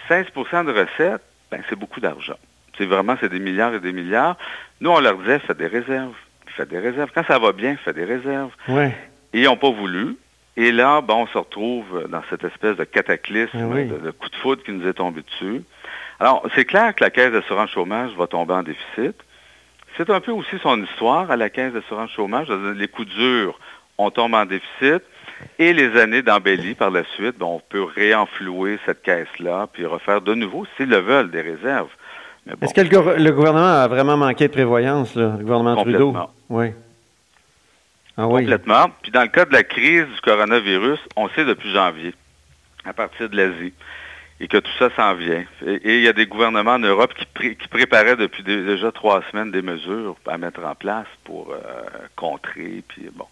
16% 0.09 0.65
de 0.65 0.71
recettes, 0.71 1.21
ben, 1.49 1.61
c'est 1.69 1.75
beaucoup 1.79 1.99
d'argent. 1.99 2.37
C'est 2.77 2.85
vraiment, 2.85 3.15
c'est 3.19 3.29
des 3.29 3.39
milliards 3.39 3.73
et 3.73 3.79
des 3.79 3.93
milliards. 3.93 4.37
Nous, 4.81 4.91
on 4.91 4.99
leur 4.99 5.17
disait, 5.17 5.39
faites 5.39 5.57
des 5.57 5.67
réserves. 5.67 6.13
Faites 6.57 6.69
des 6.69 6.79
réserves. 6.79 7.11
Quand 7.13 7.25
ça 7.25 7.39
va 7.39 7.51
bien, 7.53 7.77
faites 7.77 7.95
des 7.95 8.03
réserves. 8.05 8.51
Et 9.33 9.41
ils 9.41 9.43
n'ont 9.45 9.55
pas 9.57 9.69
voulu. 9.71 10.17
Et 10.57 10.71
là, 10.71 11.01
ben, 11.01 11.13
on 11.13 11.27
se 11.27 11.37
retrouve 11.37 12.07
dans 12.09 12.23
cette 12.31 12.43
espèce 12.43 12.75
de 12.77 12.83
cataclysme, 12.83 13.57
Ah 13.61 13.67
oui. 13.67 13.85
de, 13.85 13.97
de 13.97 14.11
coup 14.11 14.27
de 14.27 14.35
foudre 14.37 14.63
qui 14.63 14.71
nous 14.71 14.87
est 14.87 14.93
tombé 14.93 15.21
dessus. 15.21 15.61
Alors, 16.19 16.43
c'est 16.55 16.65
clair 16.65 16.95
que 16.95 17.03
la 17.03 17.11
Caisse 17.11 17.31
d'assurance 17.31 17.69
chômage 17.69 18.09
va 18.17 18.25
tomber 18.25 18.53
en 18.55 18.63
déficit. 18.63 19.15
C'est 19.95 20.09
un 20.09 20.19
peu 20.19 20.31
aussi 20.31 20.57
son 20.63 20.81
histoire 20.83 21.29
à 21.29 21.35
la 21.37 21.49
Caisse 21.51 21.73
d'assurance 21.73 22.11
chômage. 22.11 22.49
Les 22.49 22.87
coups 22.87 23.07
durs, 23.09 23.59
on 23.99 24.09
tombe 24.09 24.33
en 24.33 24.45
déficit. 24.45 25.03
Et 25.59 25.71
les 25.73 25.95
années 25.99 26.23
d'embellie 26.23 26.73
par 26.73 26.89
la 26.89 27.03
suite, 27.03 27.37
ben, 27.37 27.45
on 27.45 27.59
peut 27.59 27.83
réenflouer 27.83 28.79
cette 28.87 29.03
caisse-là, 29.03 29.67
puis 29.71 29.85
refaire 29.85 30.21
de 30.21 30.33
nouveau, 30.33 30.65
s'ils 30.75 30.89
le 30.89 30.97
veulent, 30.97 31.29
des 31.29 31.41
réserves. 31.41 31.91
Bon, 32.55 32.65
Est-ce 32.65 32.73
que 32.73 32.81
le, 32.81 32.89
gouver- 32.89 33.17
le 33.17 33.31
gouvernement 33.31 33.81
a 33.83 33.87
vraiment 33.87 34.17
manqué 34.17 34.47
de 34.47 34.53
prévoyance, 34.53 35.15
là, 35.15 35.35
le 35.37 35.43
gouvernement 35.43 35.75
Trudeau? 35.75 36.07
Complètement. 36.13 36.33
Oui. 36.49 36.67
Ah 38.17 38.27
oui. 38.27 38.41
Complètement. 38.41 38.89
Puis 39.01 39.11
dans 39.11 39.21
le 39.21 39.27
cas 39.27 39.45
de 39.45 39.53
la 39.53 39.63
crise 39.63 40.05
du 40.05 40.21
coronavirus, 40.23 40.99
on 41.15 41.29
sait 41.29 41.45
depuis 41.45 41.71
janvier, 41.71 42.13
à 42.85 42.93
partir 42.93 43.29
de 43.29 43.35
l'Asie, 43.37 43.73
et 44.39 44.47
que 44.47 44.57
tout 44.57 44.71
ça 44.79 44.89
s'en 44.95 45.13
vient. 45.15 45.43
Et 45.65 45.97
il 45.97 46.01
y 46.03 46.07
a 46.07 46.13
des 46.13 46.25
gouvernements 46.25 46.73
en 46.75 46.79
Europe 46.79 47.13
qui, 47.15 47.25
pré- 47.25 47.55
qui 47.55 47.67
préparaient 47.67 48.15
depuis 48.15 48.43
dé- 48.43 48.63
déjà 48.63 48.91
trois 48.91 49.21
semaines 49.31 49.51
des 49.51 49.61
mesures 49.61 50.15
à 50.27 50.37
mettre 50.37 50.63
en 50.63 50.73
place 50.75 51.07
pour 51.23 51.51
euh, 51.51 51.57
contrer. 52.15 52.83
Puis 52.87 53.09
bon. 53.13 53.25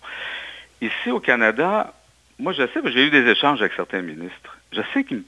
Ici 0.81 1.09
au 1.11 1.19
Canada, 1.19 1.93
moi 2.39 2.53
je 2.53 2.63
sais, 2.67 2.81
j'ai 2.85 3.07
eu 3.07 3.09
des 3.11 3.27
échanges 3.29 3.61
avec 3.61 3.73
certains 3.73 4.01
ministres. 4.01 4.57
Je 4.73 4.81
sais 4.93 5.03
qu'ils 5.03 5.23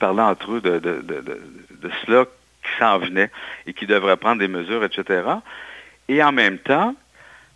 parlaient 0.00 0.22
entre 0.22 0.52
eux 0.54 0.60
de, 0.60 0.78
de, 0.78 1.00
de, 1.02 1.20
de, 1.20 1.40
de 1.82 1.90
cela 2.04 2.24
s'en 2.78 2.98
venait 2.98 3.30
et 3.66 3.72
qui 3.72 3.86
devraient 3.86 4.16
prendre 4.16 4.38
des 4.38 4.48
mesures, 4.48 4.84
etc. 4.84 5.22
Et 6.08 6.22
en 6.22 6.32
même 6.32 6.58
temps, 6.58 6.94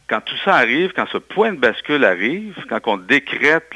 quand 0.09 0.21
tout 0.21 0.37
ça 0.45 0.55
arrive, 0.57 0.93
quand 0.95 1.07
ce 1.11 1.19
point 1.19 1.53
de 1.53 1.59
bascule 1.59 2.05
arrive, 2.05 2.55
quand 2.69 2.81
on 2.87 2.97
décrète 2.99 3.71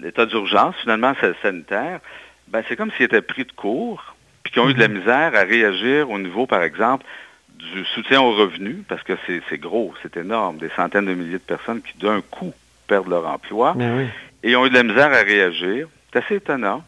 l'état 0.00 0.26
d'urgence, 0.26 0.74
finalement, 0.82 1.14
sa- 1.20 1.34
sanitaire, 1.42 2.00
ben, 2.48 2.62
c'est 2.68 2.76
comme 2.76 2.90
s'ils 2.92 3.06
étaient 3.06 3.22
pris 3.22 3.44
de 3.44 3.52
court, 3.52 4.14
puis 4.42 4.52
qu'ils 4.52 4.62
ont 4.62 4.68
eu 4.68 4.74
de 4.74 4.80
la 4.80 4.88
misère 4.88 5.32
à 5.34 5.40
réagir 5.42 6.10
au 6.10 6.18
niveau, 6.18 6.46
par 6.46 6.62
exemple, 6.62 7.04
du 7.48 7.84
soutien 7.86 8.20
aux 8.20 8.32
revenus, 8.32 8.78
parce 8.88 9.02
que 9.02 9.14
c'est 9.26 9.40
c'est 9.48 9.58
gros, 9.58 9.94
c'est 10.02 10.16
énorme, 10.16 10.58
des 10.58 10.68
centaines 10.76 11.06
de 11.06 11.14
milliers 11.14 11.32
de 11.34 11.38
personnes 11.38 11.80
qui, 11.82 11.96
d'un 11.98 12.20
coup, 12.20 12.52
perdent 12.86 13.08
leur 13.08 13.26
emploi, 13.26 13.74
oui. 13.96 14.06
et 14.42 14.54
ont 14.56 14.66
eu 14.66 14.70
de 14.70 14.74
la 14.74 14.82
misère 14.82 15.12
à 15.12 15.22
réagir. 15.22 15.88
C'est 16.12 16.18
assez 16.24 16.34
étonnant. 16.36 16.84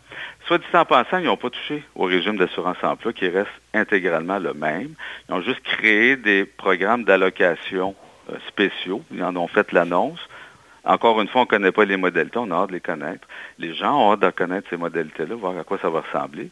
Soit 0.46 0.58
dit 0.58 0.64
en 0.74 0.84
passant, 0.84 1.18
ils 1.18 1.24
n'ont 1.24 1.36
pas 1.36 1.50
touché 1.50 1.82
au 1.96 2.04
régime 2.04 2.36
d'assurance-emploi 2.36 3.12
qui 3.12 3.28
reste 3.28 3.50
intégralement 3.74 4.38
le 4.38 4.54
même. 4.54 4.90
Ils 5.28 5.34
ont 5.34 5.40
juste 5.42 5.62
créé 5.64 6.16
des 6.16 6.44
programmes 6.44 7.02
d'allocation 7.04 7.94
euh, 8.30 8.36
spéciaux. 8.48 9.02
Ils 9.12 9.24
en 9.24 9.34
ont 9.36 9.48
fait 9.48 9.72
l'annonce. 9.72 10.20
Encore 10.84 11.20
une 11.20 11.26
fois, 11.26 11.40
on 11.40 11.44
ne 11.44 11.48
connaît 11.48 11.72
pas 11.72 11.84
les 11.84 11.96
modalités, 11.96 12.38
on 12.38 12.50
a 12.52 12.54
hâte 12.54 12.68
de 12.68 12.74
les 12.74 12.80
connaître. 12.80 13.26
Les 13.58 13.74
gens 13.74 13.98
ont 14.00 14.12
hâte 14.12 14.20
de 14.20 14.30
connaître 14.30 14.68
ces 14.70 14.76
modalités-là, 14.76 15.34
voir 15.34 15.58
à 15.58 15.64
quoi 15.64 15.78
ça 15.82 15.90
va 15.90 16.00
ressembler. 16.02 16.50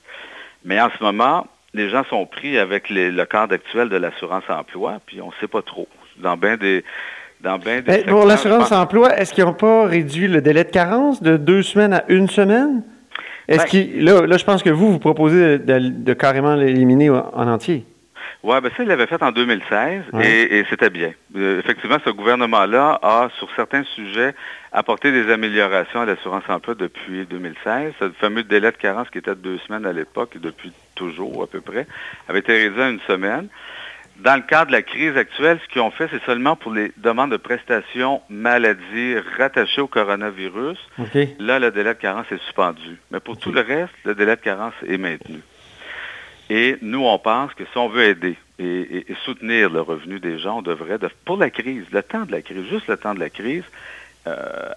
Mais 0.64 0.80
en 0.80 0.90
ce 0.98 1.02
moment, 1.02 1.46
les 1.72 1.88
gens 1.88 2.02
sont 2.10 2.26
pris 2.26 2.58
avec 2.58 2.88
les- 2.90 3.12
le 3.12 3.24
cadre 3.26 3.54
actuel 3.54 3.88
de 3.90 3.96
l'assurance-emploi, 3.96 4.98
puis 5.06 5.20
on 5.22 5.28
ne 5.28 5.32
sait 5.40 5.46
pas 5.46 5.62
trop. 5.62 5.86
Dans 6.16 6.36
bien 6.36 6.56
des, 6.56 6.84
dans 7.42 7.58
des 7.58 7.82
Mais 7.82 7.92
secteurs, 7.98 8.14
pour 8.16 8.26
l'assurance 8.26 8.72
emploi, 8.72 9.16
est-ce 9.16 9.32
qu'ils 9.32 9.44
n'ont 9.44 9.52
pas 9.54 9.86
réduit 9.86 10.26
le 10.26 10.40
délai 10.40 10.64
de 10.64 10.70
carence 10.70 11.22
de 11.22 11.36
deux 11.36 11.62
semaines 11.62 11.92
à 11.94 12.02
une 12.08 12.28
semaine? 12.28 12.82
Est-ce 13.48 13.72
Ben- 13.76 14.04
là, 14.04 14.26
là, 14.26 14.36
je 14.36 14.44
pense 14.44 14.62
que 14.62 14.70
vous, 14.70 14.92
vous 14.92 14.98
proposez 14.98 15.58
de, 15.58 15.78
de- 15.78 15.88
de 15.90 16.12
carrément 16.14 16.54
l'éliminer 16.54 17.10
en 17.10 17.30
en 17.34 17.48
entier. 17.48 17.84
Oui, 18.42 18.56
ben 18.62 18.70
ça, 18.76 18.82
il 18.82 18.88
l'avait 18.88 19.06
fait 19.06 19.22
en 19.22 19.32
2016 19.32 20.02
Ouais. 20.12 20.26
et, 20.26 20.58
et 20.58 20.66
c'était 20.68 20.90
bien. 20.90 21.12
Euh, 21.36 21.60
effectivement, 21.60 21.96
ce 22.04 22.10
gouvernement-là 22.10 22.98
a, 23.02 23.28
sur 23.38 23.48
certains 23.56 23.84
sujets, 23.94 24.34
apporté 24.72 25.12
des 25.12 25.30
améliorations 25.32 26.00
à 26.02 26.04
l'assurance 26.04 26.42
emploi 26.48 26.74
depuis 26.74 27.24
2016. 27.24 27.92
Ce 28.00 28.10
fameux 28.20 28.42
délai 28.42 28.70
de 28.70 28.76
carence 28.76 29.08
qui 29.08 29.18
était 29.18 29.30
de 29.30 29.40
deux 29.40 29.58
semaines 29.66 29.86
à 29.86 29.92
l'époque, 29.94 30.32
et 30.36 30.40
depuis 30.40 30.72
toujours 30.94 31.42
à 31.42 31.46
peu 31.46 31.60
près, 31.62 31.86
avait 32.28 32.40
été 32.40 32.52
réduit 32.52 32.82
à 32.82 32.90
une 32.90 33.00
semaine. 33.06 33.48
Dans 34.18 34.36
le 34.36 34.42
cadre 34.42 34.68
de 34.68 34.72
la 34.72 34.82
crise 34.82 35.16
actuelle, 35.16 35.58
ce 35.62 35.68
qu'ils 35.72 35.80
ont 35.82 35.90
fait, 35.90 36.08
c'est 36.10 36.22
seulement 36.24 36.54
pour 36.56 36.72
les 36.72 36.92
demandes 36.98 37.32
de 37.32 37.36
prestations 37.36 38.22
maladie 38.30 39.16
rattachées 39.36 39.80
au 39.80 39.88
coronavirus. 39.88 40.78
Là, 41.40 41.58
le 41.58 41.70
délai 41.72 41.94
de 41.94 41.98
carence 41.98 42.26
est 42.30 42.38
suspendu. 42.44 42.98
Mais 43.10 43.20
pour 43.20 43.36
tout 43.38 43.50
le 43.52 43.60
reste, 43.60 43.92
le 44.04 44.14
délai 44.14 44.36
de 44.36 44.40
carence 44.40 44.74
est 44.86 44.98
maintenu. 44.98 45.40
Et 46.48 46.76
nous, 46.80 47.04
on 47.04 47.18
pense 47.18 47.52
que 47.54 47.64
si 47.64 47.76
on 47.76 47.88
veut 47.88 48.04
aider 48.04 48.36
et, 48.58 48.64
et- 48.64 49.10
et 49.12 49.16
soutenir 49.24 49.68
le 49.70 49.80
revenu 49.80 50.20
des 50.20 50.38
gens, 50.38 50.58
on 50.58 50.62
devrait, 50.62 50.98
de- 50.98 51.10
pour 51.24 51.36
la 51.36 51.50
crise, 51.50 51.84
le 51.90 52.02
temps 52.02 52.24
de 52.24 52.32
la 52.32 52.42
crise, 52.42 52.68
juste 52.70 52.86
le 52.86 52.96
temps 52.96 53.14
de 53.14 53.20
la 53.20 53.30
crise, 53.30 53.64
euh, 54.26 54.70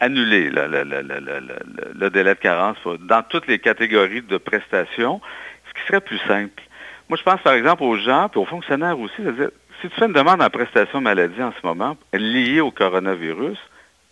annuler 0.00 0.50
le, 0.50 0.66
le- 0.68 0.84
le- 0.84 1.02
le- 1.02 1.20
le- 1.20 1.40
le- 1.40 1.92
le 1.98 2.10
délai 2.10 2.34
de 2.34 2.40
carence 2.40 2.76
dans 3.00 3.22
toutes 3.22 3.46
les 3.46 3.58
catégories 3.58 4.22
de 4.22 4.36
prestations, 4.36 5.20
ce 5.68 5.80
qui 5.80 5.86
serait 5.86 6.00
plus 6.00 6.18
simple. 6.28 6.62
Moi, 7.08 7.16
je 7.18 7.22
pense 7.22 7.40
par 7.42 7.54
exemple 7.54 7.82
aux 7.82 7.96
gens, 7.96 8.28
puis 8.28 8.40
aux 8.40 8.44
fonctionnaires 8.44 8.98
aussi, 8.98 9.14
c'est-à-dire, 9.18 9.50
si 9.80 9.88
tu 9.88 9.94
fais 9.94 10.06
une 10.06 10.12
demande 10.12 10.42
en 10.42 10.50
prestation 10.50 11.00
maladie 11.00 11.42
en 11.42 11.52
ce 11.52 11.66
moment, 11.66 11.96
liée 12.12 12.60
au 12.60 12.70
coronavirus, 12.70 13.58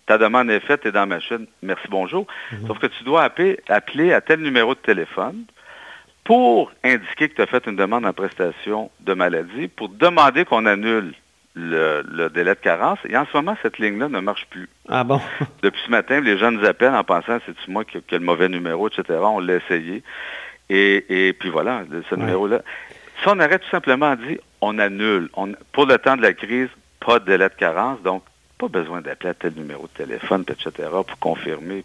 ta 0.07 0.19
demande 0.19 0.51
est 0.51 0.61
faite, 0.61 0.83
tu 0.83 0.89
es 0.89 0.93
dans 0.93 1.01
la 1.01 1.07
machine, 1.07 1.47
merci, 1.63 1.87
bonjour. 1.89 2.27
Sauf 2.67 2.79
que 2.79 2.87
tu 2.87 3.05
dois 3.05 3.23
appeler, 3.23 3.59
appeler 3.69 4.13
à 4.13 4.21
tel 4.21 4.41
numéro 4.41 4.75
de 4.75 4.81
téléphone 4.81 5.45
pour 6.25 6.73
indiquer 6.83 7.29
que 7.29 7.35
tu 7.35 7.43
as 7.43 7.47
fait 7.47 7.67
une 7.67 7.77
demande 7.77 8.05
en 8.07 8.13
prestation 8.13 8.91
de 9.01 9.15
maladie, 9.15 9.69
pour 9.69 9.89
demander 9.89 10.45
qu'on 10.45 10.67
annule 10.67 11.15
le, 11.55 12.03
le 12.07 12.29
délai 12.31 12.55
de 12.55 12.61
carence. 12.61 12.99
Et 13.09 13.17
en 13.17 13.27
ce 13.27 13.37
moment, 13.37 13.57
cette 13.63 13.79
ligne-là 13.79 14.09
ne 14.09 14.21
marche 14.21 14.47
plus. 14.51 14.69
Ah 14.89 15.05
bon? 15.05 15.21
Depuis 15.63 15.81
ce 15.85 15.91
matin, 15.91 16.21
les 16.21 16.37
gens 16.39 16.51
nous 16.51 16.65
appellent 16.65 16.95
en 16.95 17.05
pensant 17.05 17.39
c'est-tu 17.47 17.71
moi 17.71 17.85
qui, 17.85 18.01
qui 18.03 18.15
ai 18.15 18.19
le 18.19 18.25
mauvais 18.25 18.49
numéro, 18.49 18.89
etc. 18.89 19.19
On 19.23 19.39
l'a 19.39 19.57
essayé. 19.57 20.03
Et, 20.71 21.29
et 21.29 21.33
puis 21.33 21.51
voilà, 21.51 21.83
ce 21.91 22.15
Ouais. 22.15 22.21
numéro-là. 22.21 22.61
Si 23.23 23.29
on 23.29 23.39
aurait 23.39 23.59
tout 23.59 23.69
simplement 23.71 24.15
dit 24.17 24.39
on 24.61 24.79
annule, 24.79 25.29
on, 25.35 25.53
pour 25.73 25.87
le 25.87 25.99
temps 25.99 26.17
de 26.17 26.23
la 26.23 26.33
crise, 26.33 26.69
pas 27.05 27.19
de 27.19 27.27
délai 27.27 27.49
de 27.49 27.55
carence, 27.55 28.01
donc 28.03 28.23
pas 28.59 28.69
besoin 28.69 29.01
d'appeler 29.03 29.31
à 29.31 29.35
tel 29.35 29.53
numéro 29.55 29.83
de 29.83 30.05
téléphone, 30.05 30.45
etc., 30.49 30.89
pour 30.91 31.19
confirmer. 31.19 31.85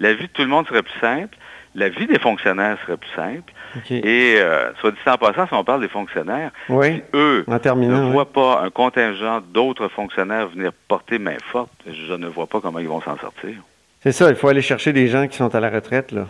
La 0.00 0.12
vie 0.12 0.26
de 0.26 0.32
tout 0.32 0.42
le 0.42 0.48
monde 0.48 0.66
serait 0.66 0.82
plus 0.82 0.98
simple, 1.00 1.36
la 1.74 1.88
vie 1.88 2.06
des 2.06 2.18
fonctionnaires 2.18 2.76
serait 2.84 2.96
plus 2.96 3.10
simple. 3.14 3.52
Et, 3.90 4.34
euh, 4.38 4.72
soit 4.80 4.90
dit 4.90 4.98
en 5.06 5.16
passant, 5.16 5.46
si 5.46 5.54
on 5.54 5.64
parle 5.64 5.80
des 5.80 5.88
fonctionnaires, 5.88 6.50
Oui. 6.68 7.02
eux 7.14 7.44
En 7.46 7.58
terminant. 7.58 8.00
ne 8.00 8.06
oui. 8.06 8.12
voient 8.12 8.32
pas 8.32 8.60
un 8.62 8.70
contingent 8.70 9.40
d'autres 9.52 9.88
fonctionnaires 9.88 10.48
venir 10.48 10.72
porter 10.88 11.18
main 11.18 11.36
forte, 11.50 11.72
je 11.86 12.12
ne 12.14 12.26
vois 12.26 12.46
pas 12.46 12.60
comment 12.60 12.78
ils 12.80 12.88
vont 12.88 13.00
s'en 13.00 13.16
sortir. 13.18 13.54
C'est 14.02 14.12
ça, 14.12 14.28
il 14.28 14.36
faut 14.36 14.48
aller 14.48 14.62
chercher 14.62 14.92
des 14.92 15.08
gens 15.08 15.26
qui 15.28 15.36
sont 15.36 15.54
à 15.54 15.60
la 15.60 15.70
retraite, 15.70 16.12
là. 16.12 16.26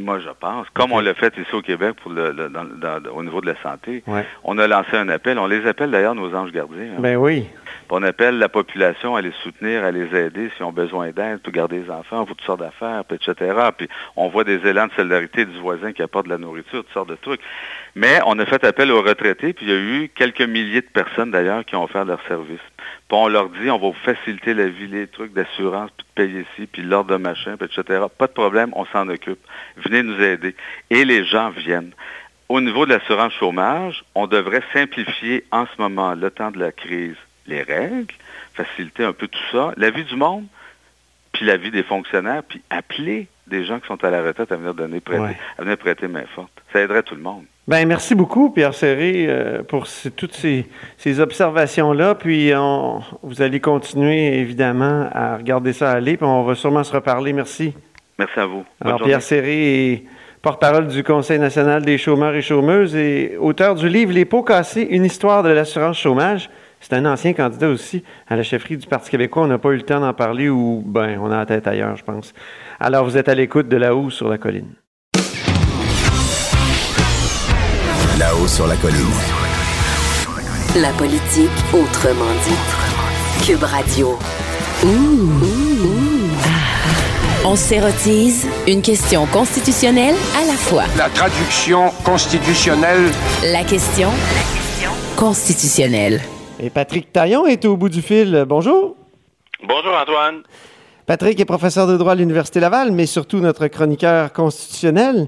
Moi, 0.00 0.18
je 0.20 0.30
pense. 0.38 0.66
Comme 0.74 0.92
on 0.92 1.00
l'a 1.00 1.14
fait 1.14 1.36
ici 1.36 1.54
au 1.54 1.62
Québec 1.62 1.96
pour 2.02 2.10
le, 2.12 2.32
le- 2.32 2.48
dans- 2.48 2.64
dans- 2.64 3.10
au 3.12 3.22
niveau 3.22 3.40
de 3.40 3.46
la 3.46 3.54
santé, 3.62 4.02
Ouais. 4.06 4.24
on 4.44 4.58
a 4.58 4.66
lancé 4.66 4.96
un 4.96 5.08
appel. 5.08 5.38
On 5.38 5.46
les 5.46 5.66
appelle 5.66 5.90
d'ailleurs 5.90 6.14
nos 6.14 6.34
anges 6.34 6.52
gardiens. 6.52 6.92
hein. 6.96 7.00
Ben 7.00 7.16
oui. 7.16 7.46
On 7.92 8.02
appelle 8.04 8.38
la 8.38 8.48
population 8.48 9.16
à 9.16 9.20
les 9.20 9.32
soutenir, 9.42 9.82
à 9.84 9.90
les 9.90 10.14
aider 10.16 10.48
s'ils 10.56 10.64
ont 10.64 10.70
besoin 10.72 11.10
d'aide, 11.10 11.38
pour 11.42 11.52
garder 11.52 11.80
les 11.82 11.90
enfants, 11.90 12.24
pour 12.24 12.36
toutes 12.36 12.46
sortes 12.46 12.60
d'affaires, 12.60 13.04
puis 13.04 13.16
etc. 13.16 13.52
Puis 13.76 13.88
on 14.16 14.28
voit 14.28 14.44
des 14.44 14.64
élans 14.66 14.86
de 14.86 14.92
solidarité 14.92 15.44
du 15.44 15.58
voisin 15.58 15.92
qui 15.92 16.00
apporte 16.02 16.26
de 16.26 16.30
la 16.30 16.38
nourriture, 16.38 16.84
toutes 16.84 16.92
sortes 16.92 17.08
de 17.10 17.16
trucs. 17.16 17.40
Mais 17.96 18.20
on 18.26 18.38
a 18.38 18.46
fait 18.46 18.62
appel 18.64 18.92
aux 18.92 19.02
retraités, 19.02 19.52
puis 19.52 19.66
il 19.66 19.72
y 19.72 19.74
a 19.74 19.78
eu 19.80 20.08
quelques 20.14 20.42
milliers 20.42 20.82
de 20.82 20.86
personnes 20.92 21.32
d'ailleurs 21.32 21.64
qui 21.64 21.74
ont 21.74 21.82
offert 21.82 22.04
leur 22.04 22.20
service. 22.28 22.60
Puis 23.10 23.18
on 23.18 23.26
leur 23.26 23.48
dit, 23.48 23.68
on 23.70 23.78
va 23.78 23.88
vous 23.88 23.92
faciliter 24.04 24.54
la 24.54 24.68
vie, 24.68 24.86
les 24.86 25.08
trucs 25.08 25.32
d'assurance, 25.32 25.90
puis 25.96 26.06
de 26.06 26.12
payer 26.14 26.46
ici, 26.54 26.68
puis 26.70 26.82
l'ordre 26.82 27.10
de 27.10 27.16
machin, 27.16 27.56
puis 27.56 27.66
etc. 27.66 28.04
Pas 28.16 28.28
de 28.28 28.32
problème, 28.32 28.70
on 28.74 28.84
s'en 28.86 29.08
occupe. 29.08 29.40
Venez 29.78 30.04
nous 30.04 30.22
aider. 30.22 30.54
Et 30.90 31.04
les 31.04 31.24
gens 31.24 31.50
viennent. 31.50 31.90
Au 32.48 32.60
niveau 32.60 32.86
de 32.86 32.92
l'assurance 32.92 33.32
chômage, 33.32 34.04
on 34.14 34.28
devrait 34.28 34.62
simplifier 34.72 35.44
en 35.50 35.66
ce 35.66 35.72
moment, 35.82 36.14
le 36.14 36.30
temps 36.30 36.52
de 36.52 36.60
la 36.60 36.70
crise, 36.70 37.16
les 37.48 37.62
règles, 37.62 38.14
faciliter 38.54 39.02
un 39.02 39.12
peu 39.12 39.26
tout 39.26 39.42
ça, 39.50 39.72
la 39.76 39.90
vie 39.90 40.04
du 40.04 40.14
monde, 40.14 40.46
puis 41.32 41.44
la 41.44 41.56
vie 41.56 41.72
des 41.72 41.82
fonctionnaires, 41.82 42.44
puis 42.44 42.62
appeler 42.70 43.26
des 43.48 43.64
gens 43.64 43.80
qui 43.80 43.88
sont 43.88 44.04
à 44.04 44.10
la 44.10 44.22
retraite 44.22 44.52
à 44.52 44.56
venir 44.56 44.72
donner 44.74 45.00
prêter, 45.00 45.20
Ouais. 45.20 45.36
à 45.58 45.62
venir 45.62 45.76
prêter 45.78 46.06
main 46.06 46.22
forte. 46.32 46.52
Ça 46.72 46.80
aiderait 46.80 47.02
tout 47.02 47.16
le 47.16 47.22
monde. 47.22 47.44
Ben 47.68 47.86
merci 47.86 48.14
beaucoup, 48.16 48.50
Pierre 48.50 48.74
Serré, 48.74 49.26
euh, 49.28 49.62
pour 49.62 49.86
toutes 50.16 50.34
ces, 50.34 50.66
ces 50.96 51.20
observations-là. 51.20 52.16
Puis 52.16 52.52
on- 52.56 53.00
vous 53.22 53.42
allez 53.42 53.60
continuer, 53.60 54.38
évidemment, 54.38 55.08
à 55.12 55.36
regarder 55.36 55.72
ça 55.72 55.90
aller. 55.92 56.16
Puis 56.16 56.26
on 56.26 56.42
va 56.42 56.54
sûrement 56.56 56.82
se 56.82 56.92
reparler. 56.92 57.32
Merci. 57.32 57.72
Merci 58.18 58.40
à 58.40 58.46
vous. 58.46 58.54
Bonne 58.56 58.64
Alors, 58.80 58.98
journée. 58.98 59.10
Pierre 59.12 59.22
Serré 59.22 59.92
est 59.92 60.04
porte-parole 60.42 60.88
du 60.88 61.04
Conseil 61.04 61.38
national 61.38 61.82
des 61.82 61.96
chômeurs 61.96 62.34
et 62.34 62.42
chômeuses 62.42 62.96
et 62.96 63.36
auteur 63.38 63.74
du 63.76 63.88
livre 63.88 64.12
Les 64.12 64.24
pots 64.24 64.42
cassés, 64.42 64.88
une 64.90 65.04
histoire 65.04 65.42
de 65.42 65.50
l'assurance 65.50 65.98
chômage. 65.98 66.50
C'est 66.80 66.94
un 66.94 67.04
ancien 67.04 67.34
candidat 67.34 67.68
aussi 67.68 68.02
à 68.26 68.36
la 68.36 68.42
chefferie 68.42 68.78
du 68.78 68.86
Parti 68.86 69.10
québécois. 69.10 69.42
On 69.44 69.46
n'a 69.46 69.58
pas 69.58 69.68
eu 69.70 69.76
le 69.76 69.82
temps 69.82 70.00
d'en 70.00 70.14
parler 70.14 70.48
ou, 70.48 70.82
ben, 70.84 71.18
on 71.22 71.30
a 71.30 71.36
la 71.36 71.46
tête 71.46 71.68
ailleurs, 71.68 71.94
je 71.94 72.02
pense. 72.04 72.32
Alors, 72.80 73.04
vous 73.04 73.16
êtes 73.18 73.28
à 73.28 73.34
l'écoute 73.34 73.68
de 73.68 73.76
là-haut 73.76 74.08
sur 74.10 74.28
la 74.30 74.38
colline. 74.38 74.72
Là-haut 78.20 78.46
sur 78.46 78.66
la 78.66 78.76
colline. 78.76 78.98
La 80.76 80.90
politique 80.90 81.48
autrement 81.72 82.30
dit. 82.44 83.46
Cube 83.46 83.62
Radio. 83.62 84.18
On 87.46 87.56
s'érotise 87.56 88.46
une 88.68 88.82
question 88.82 89.24
constitutionnelle 89.24 90.14
à 90.36 90.44
la 90.44 90.52
fois. 90.52 90.82
La 90.98 91.08
traduction 91.08 91.92
constitutionnelle 92.04 93.10
La 93.42 93.64
question 93.64 94.10
constitutionnelle. 95.16 96.20
Et 96.62 96.68
Patrick 96.68 97.10
Taillon 97.14 97.46
est 97.46 97.64
au 97.64 97.78
bout 97.78 97.88
du 97.88 98.02
fil. 98.02 98.44
Bonjour. 98.46 98.96
Bonjour 99.66 99.94
Antoine. 99.98 100.42
Patrick 101.06 101.40
est 101.40 101.46
professeur 101.46 101.86
de 101.86 101.96
droit 101.96 102.12
à 102.12 102.16
l'Université 102.16 102.60
Laval, 102.60 102.92
mais 102.92 103.06
surtout 103.06 103.38
notre 103.38 103.66
chroniqueur 103.68 104.30
constitutionnel. 104.34 105.26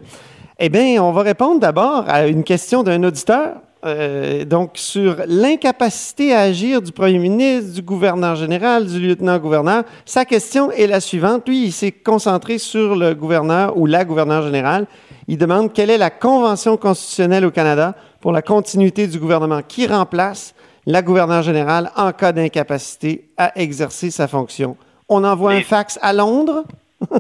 Eh 0.65 0.69
bien, 0.69 1.03
on 1.03 1.11
va 1.11 1.23
répondre 1.23 1.59
d'abord 1.59 2.05
à 2.07 2.29
une 2.29 2.45
question 2.45 2.85
d'un 2.85 3.03
auditeur, 3.03 3.57
euh, 3.85 4.45
donc 4.45 4.71
sur 4.75 5.17
l'incapacité 5.27 6.33
à 6.33 6.43
agir 6.43 6.81
du 6.81 6.93
premier 6.93 7.19
ministre, 7.19 7.75
du 7.75 7.83
gouverneur 7.83 8.37
général, 8.37 8.87
du 8.87 9.01
lieutenant-gouverneur. 9.01 9.83
Sa 10.05 10.25
question 10.25 10.71
est 10.71 10.87
la 10.87 11.01
suivante. 11.01 11.49
Lui, 11.49 11.65
il 11.65 11.73
s'est 11.73 11.91
concentré 11.91 12.59
sur 12.59 12.95
le 12.95 13.13
gouverneur 13.13 13.77
ou 13.77 13.87
la 13.87 14.05
gouverneure 14.05 14.45
générale. 14.45 14.87
Il 15.27 15.37
demande 15.37 15.73
quelle 15.73 15.91
est 15.91 15.99
la 15.99 16.11
convention 16.11 16.77
constitutionnelle 16.77 17.45
au 17.45 17.51
Canada 17.51 17.97
pour 18.21 18.31
la 18.31 18.41
continuité 18.41 19.09
du 19.09 19.19
gouvernement 19.19 19.63
qui 19.67 19.89
remplace 19.89 20.55
la 20.87 21.03
gouverneure 21.03 21.43
générale 21.43 21.91
en 21.97 22.13
cas 22.13 22.31
d'incapacité 22.31 23.31
à 23.37 23.51
exercer 23.59 24.13
sa 24.13 24.29
fonction. 24.29 24.77
On 25.09 25.25
envoie 25.25 25.55
un 25.55 25.63
fax 25.63 25.99
à 26.03 26.13
Londres. 26.13 26.63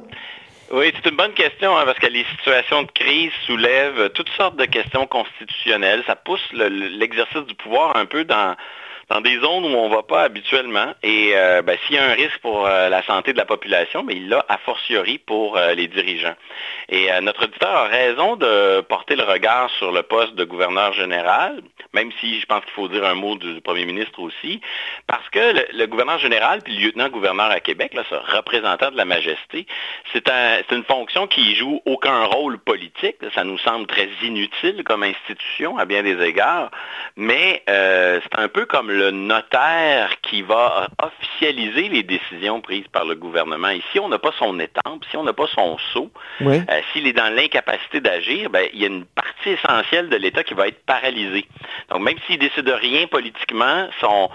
Oui, 0.72 0.90
c'est 0.96 1.10
une 1.10 1.16
bonne 1.16 1.34
question 1.34 1.76
hein, 1.76 1.84
parce 1.84 1.98
que 1.98 2.06
les 2.06 2.24
situations 2.24 2.82
de 2.84 2.90
crise 2.92 3.30
soulèvent 3.46 4.08
toutes 4.14 4.30
sortes 4.30 4.56
de 4.56 4.64
questions 4.64 5.06
constitutionnelles. 5.06 6.02
Ça 6.06 6.16
pousse 6.16 6.40
le- 6.52 6.70
le- 6.70 6.88
l'exercice 6.88 7.44
du 7.46 7.54
pouvoir 7.54 7.94
un 7.96 8.06
peu 8.06 8.24
dans, 8.24 8.56
dans 9.12 9.20
des 9.20 9.38
zones 9.40 9.64
où 9.64 9.76
on 9.76 9.90
ne 9.90 9.94
va 9.94 10.02
pas 10.02 10.22
habituellement. 10.22 10.94
Et 11.02 11.32
euh, 11.34 11.60
ben, 11.60 11.76
s'il 11.84 11.96
y 11.96 11.98
a 11.98 12.04
un 12.04 12.14
risque 12.14 12.38
pour 12.38 12.66
euh, 12.66 12.88
la 12.88 13.02
santé 13.02 13.34
de 13.34 13.38
la 13.38 13.44
population, 13.44 14.02
mais 14.02 14.14
il 14.14 14.28
l'a 14.30 14.42
a 14.48 14.56
fortiori 14.56 15.18
pour 15.18 15.58
euh, 15.58 15.74
les 15.74 15.86
dirigeants. 15.86 16.34
Et 16.88 17.08
notre 17.20 17.44
auditeur 17.44 17.70
a 17.70 17.84
raison 17.84 18.36
de 18.36 18.80
porter 18.82 19.16
le 19.16 19.22
regard 19.22 19.70
sur 19.78 19.92
le 19.92 20.02
poste 20.02 20.34
de 20.34 20.44
gouverneur 20.44 20.92
général, 20.92 21.62
même 21.94 22.10
si 22.20 22.40
je 22.40 22.46
pense 22.46 22.62
qu'il 22.64 22.72
faut 22.72 22.88
dire 22.88 23.04
un 23.04 23.14
mot 23.14 23.36
du 23.36 23.60
premier 23.60 23.84
ministre 23.86 24.20
aussi, 24.20 24.60
parce 25.06 25.26
que 25.30 25.54
le, 25.74 25.86
gouverneur 25.86 26.18
général 26.18 26.60
puis 26.62 26.76
le 26.76 26.86
lieutenant-gouverneur 26.86 27.50
à 27.50 27.60
Québec, 27.60 27.94
là, 27.94 28.02
ce 28.10 28.14
représentant 28.36 28.90
de 28.90 28.96
la 28.96 29.04
majesté, 29.04 29.66
c'est 30.12 30.28
un- 30.28 30.58
c'est 30.68 30.74
une 30.74 30.84
fonction 30.84 31.26
qui 31.26 31.54
joue 31.54 31.80
aucun 31.86 32.24
rôle 32.24 32.58
politique. 32.58 33.16
Ça 33.34 33.44
nous 33.44 33.58
semble 33.58 33.86
très 33.86 34.08
inutile 34.22 34.82
comme 34.84 35.02
institution 35.02 35.78
à 35.78 35.84
bien 35.86 36.02
des 36.02 36.20
égards, 36.22 36.70
mais 37.16 37.62
c'est 37.66 38.38
un 38.38 38.48
peu 38.48 38.66
comme 38.66 38.90
le 38.90 39.01
notaire 39.10 40.20
qui 40.22 40.42
va 40.42 40.88
officialiser 41.02 41.88
les 41.88 42.02
décisions 42.02 42.60
prises 42.60 42.86
par 42.92 43.04
le 43.04 43.14
gouvernement. 43.14 43.70
Ici, 43.70 43.98
on 43.98 44.08
n'a 44.08 44.18
pas 44.18 44.32
son 44.38 44.58
étampe, 44.60 45.04
si 45.10 45.16
on 45.16 45.24
n'a 45.24 45.32
pas 45.32 45.46
son 45.54 45.78
sceau, 45.78 46.10
euh, 46.42 46.62
s'il 46.92 47.06
est 47.06 47.12
dans 47.12 47.34
l'incapacité 47.34 48.00
d'agir, 48.00 48.50
ben, 48.50 48.66
il 48.72 48.80
y 48.80 48.84
a 48.84 48.88
une 48.88 49.04
partie 49.04 49.50
essentielle 49.50 50.08
de 50.08 50.16
l'État 50.16 50.44
qui 50.44 50.54
va 50.54 50.68
être 50.68 50.84
paralysée. 50.84 51.46
Donc, 51.90 52.02
même 52.02 52.16
s'il 52.26 52.38
décide 52.38 52.64
de 52.64 52.72
rien 52.72 53.06
politiquement, 53.06 53.88
son, 54.00 54.30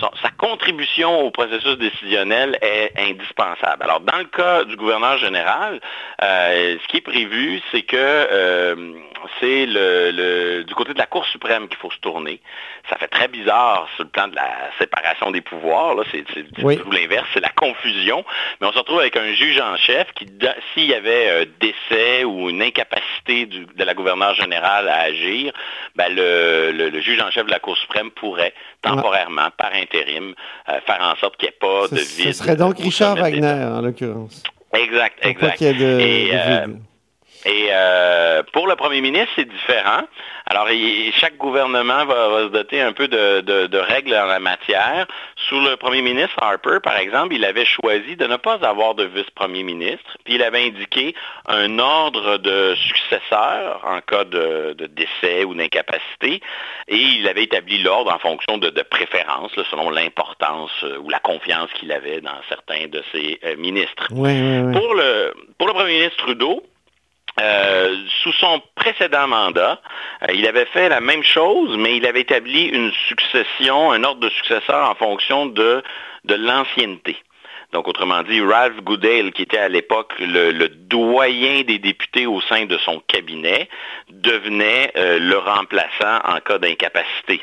sa 0.00 0.30
contribution 0.36 1.20
au 1.20 1.30
processus 1.30 1.76
décisionnel 1.78 2.58
est 2.62 2.92
indispensable. 2.98 3.82
Alors, 3.82 4.00
dans 4.00 4.18
le 4.18 4.24
cas 4.24 4.64
du 4.64 4.76
gouverneur 4.76 5.18
général, 5.18 5.80
euh, 6.22 6.76
ce 6.82 6.88
qui 6.88 6.98
est 6.98 7.02
prévu, 7.02 7.60
c'est 7.70 7.82
que 7.82 7.96
euh, 7.96 8.94
c'est 9.40 9.66
le, 9.66 10.62
du 10.64 10.74
côté 10.74 10.94
de 10.94 10.98
la 10.98 11.06
Cour 11.06 11.24
suprême 11.26 11.68
qu'il 11.68 11.78
faut 11.78 11.90
se 11.90 11.98
tourner. 11.98 12.40
Ça 12.88 12.96
fait 12.96 13.08
très 13.08 13.28
bizarre 13.28 13.88
sur 13.94 14.04
le 14.04 14.10
plan 14.12 14.28
de 14.28 14.36
la 14.36 14.70
séparation 14.78 15.30
des 15.30 15.40
pouvoirs. 15.40 15.96
C'est 16.10 16.24
tout 16.24 16.90
l'inverse, 16.90 17.26
c'est 17.34 17.40
la 17.40 17.50
confusion. 17.50 18.24
Mais 18.60 18.66
on 18.66 18.72
se 18.72 18.78
retrouve 18.78 19.00
avec 19.00 19.16
un 19.16 19.32
juge 19.34 19.60
en 19.60 19.76
chef 19.76 20.12
qui, 20.14 20.26
s'il 20.72 20.86
y 20.86 20.94
avait 20.94 21.42
un 21.42 21.44
décès 21.60 22.24
ou 22.24 22.50
une 22.50 22.62
incapacité 22.62 23.46
de 23.46 23.84
la 23.84 23.94
gouverneure 23.94 24.34
générale 24.34 24.88
à 24.88 25.00
agir, 25.00 25.52
ben 25.96 26.14
le, 26.14 27.00
juge 27.00 27.20
en 27.20 27.30
chef 27.30 27.46
de 27.46 27.50
la 27.50 27.58
Cour 27.58 27.76
suprême 27.76 28.10
pourrait 28.10 28.54
temporairement, 28.82 29.48
par 29.56 29.72
intérim, 29.74 30.34
euh, 30.68 30.80
faire 30.86 31.00
en 31.00 31.16
sorte 31.16 31.36
qu'il 31.36 31.48
n'y 31.48 31.54
ait 31.54 31.58
pas 31.58 31.88
de 31.88 32.00
vide. 32.00 32.32
Ce 32.32 32.44
serait 32.44 32.56
donc 32.56 32.78
Richard 32.78 33.16
Wagner, 33.16 33.64
en 33.64 33.80
l'occurrence. 33.80 34.42
Exact, 34.74 35.18
exact. 35.22 35.62
Et 35.62 36.30
euh, 36.32 36.66
pour 38.52 38.66
le 38.66 38.76
premier 38.76 39.00
ministre, 39.00 39.32
c'est 39.36 39.48
différent. 39.48 40.02
Alors, 40.46 40.68
chaque 41.14 41.36
gouvernement 41.36 42.04
va, 42.04 42.44
se 42.44 42.48
doter 42.48 42.80
un 42.80 42.92
peu 42.92 43.08
de, 43.08 43.78
règles 43.78 44.14
en 44.14 44.26
la 44.26 44.40
matière. 44.40 45.06
Sous 45.48 45.60
le 45.60 45.76
premier 45.76 46.02
ministre 46.02 46.36
Harper, 46.40 46.78
par 46.82 46.96
exemple, 46.96 47.34
il 47.34 47.44
avait 47.44 47.64
choisi 47.64 48.16
de 48.16 48.26
ne 48.26 48.36
pas 48.36 48.58
avoir 48.62 48.94
de 48.94 49.04
vice-premier 49.04 49.62
ministre, 49.62 50.16
puis 50.24 50.34
il 50.34 50.42
avait 50.42 50.66
indiqué 50.66 51.14
un 51.46 51.78
ordre 51.78 52.38
de 52.38 52.74
successeur 52.76 53.82
en 53.84 54.00
cas 54.00 54.24
de, 54.24 54.76
décès 54.90 55.44
ou 55.44 55.54
d'incapacité, 55.54 56.40
et 56.88 56.96
il 56.96 57.28
avait 57.28 57.44
établi 57.44 57.82
l'ordre 57.82 58.12
en 58.12 58.18
fonction 58.18 58.58
de, 58.58 58.70
préférences, 58.82 59.52
selon 59.70 59.90
l'importance 59.90 60.70
euh, 60.82 60.98
ou 60.98 61.08
la 61.08 61.20
confiance 61.20 61.70
qu'il 61.74 61.92
avait 61.92 62.20
dans 62.20 62.40
certains 62.48 62.88
de 62.88 63.02
ses 63.12 63.38
euh, 63.44 63.56
ministres. 63.56 64.08
Pour, 64.08 64.18
le, 64.94 65.32
pour 65.56 65.68
le 65.68 65.72
premier 65.72 65.94
ministre 65.94 66.16
Trudeau, 66.18 66.62
euh, 67.42 67.96
sous 68.22 68.32
son 68.34 68.62
précédent 68.76 69.26
mandat, 69.26 69.80
euh, 70.22 70.32
il 70.32 70.46
avait 70.46 70.66
fait 70.66 70.88
la 70.88 71.00
même 71.00 71.24
chose, 71.24 71.76
mais 71.76 71.96
il 71.96 72.06
avait 72.06 72.20
établi 72.20 72.66
une 72.66 72.92
succession, 73.08 73.90
un 73.90 74.04
ordre 74.04 74.20
de 74.20 74.30
successeur 74.30 74.88
en 74.88 74.94
fonction 74.94 75.46
de, 75.46 75.82
de 76.24 76.34
l'ancienneté. 76.34 77.16
Donc, 77.72 77.88
autrement 77.88 78.22
dit, 78.22 78.40
Ralph 78.42 78.76
Goodale, 78.82 79.32
qui 79.32 79.42
était 79.42 79.58
à 79.58 79.68
l'époque 79.68 80.12
le, 80.20 80.68
doyen 80.68 81.62
des 81.62 81.78
députés 81.78 82.26
au 82.26 82.40
sein 82.42 82.66
de 82.66 82.76
son 82.78 83.00
cabinet, 83.08 83.68
devenait 84.10 84.92
euh, 84.96 85.18
le 85.18 85.38
remplaçant 85.38 86.20
en 86.24 86.38
cas 86.40 86.58
d'incapacité. 86.58 87.40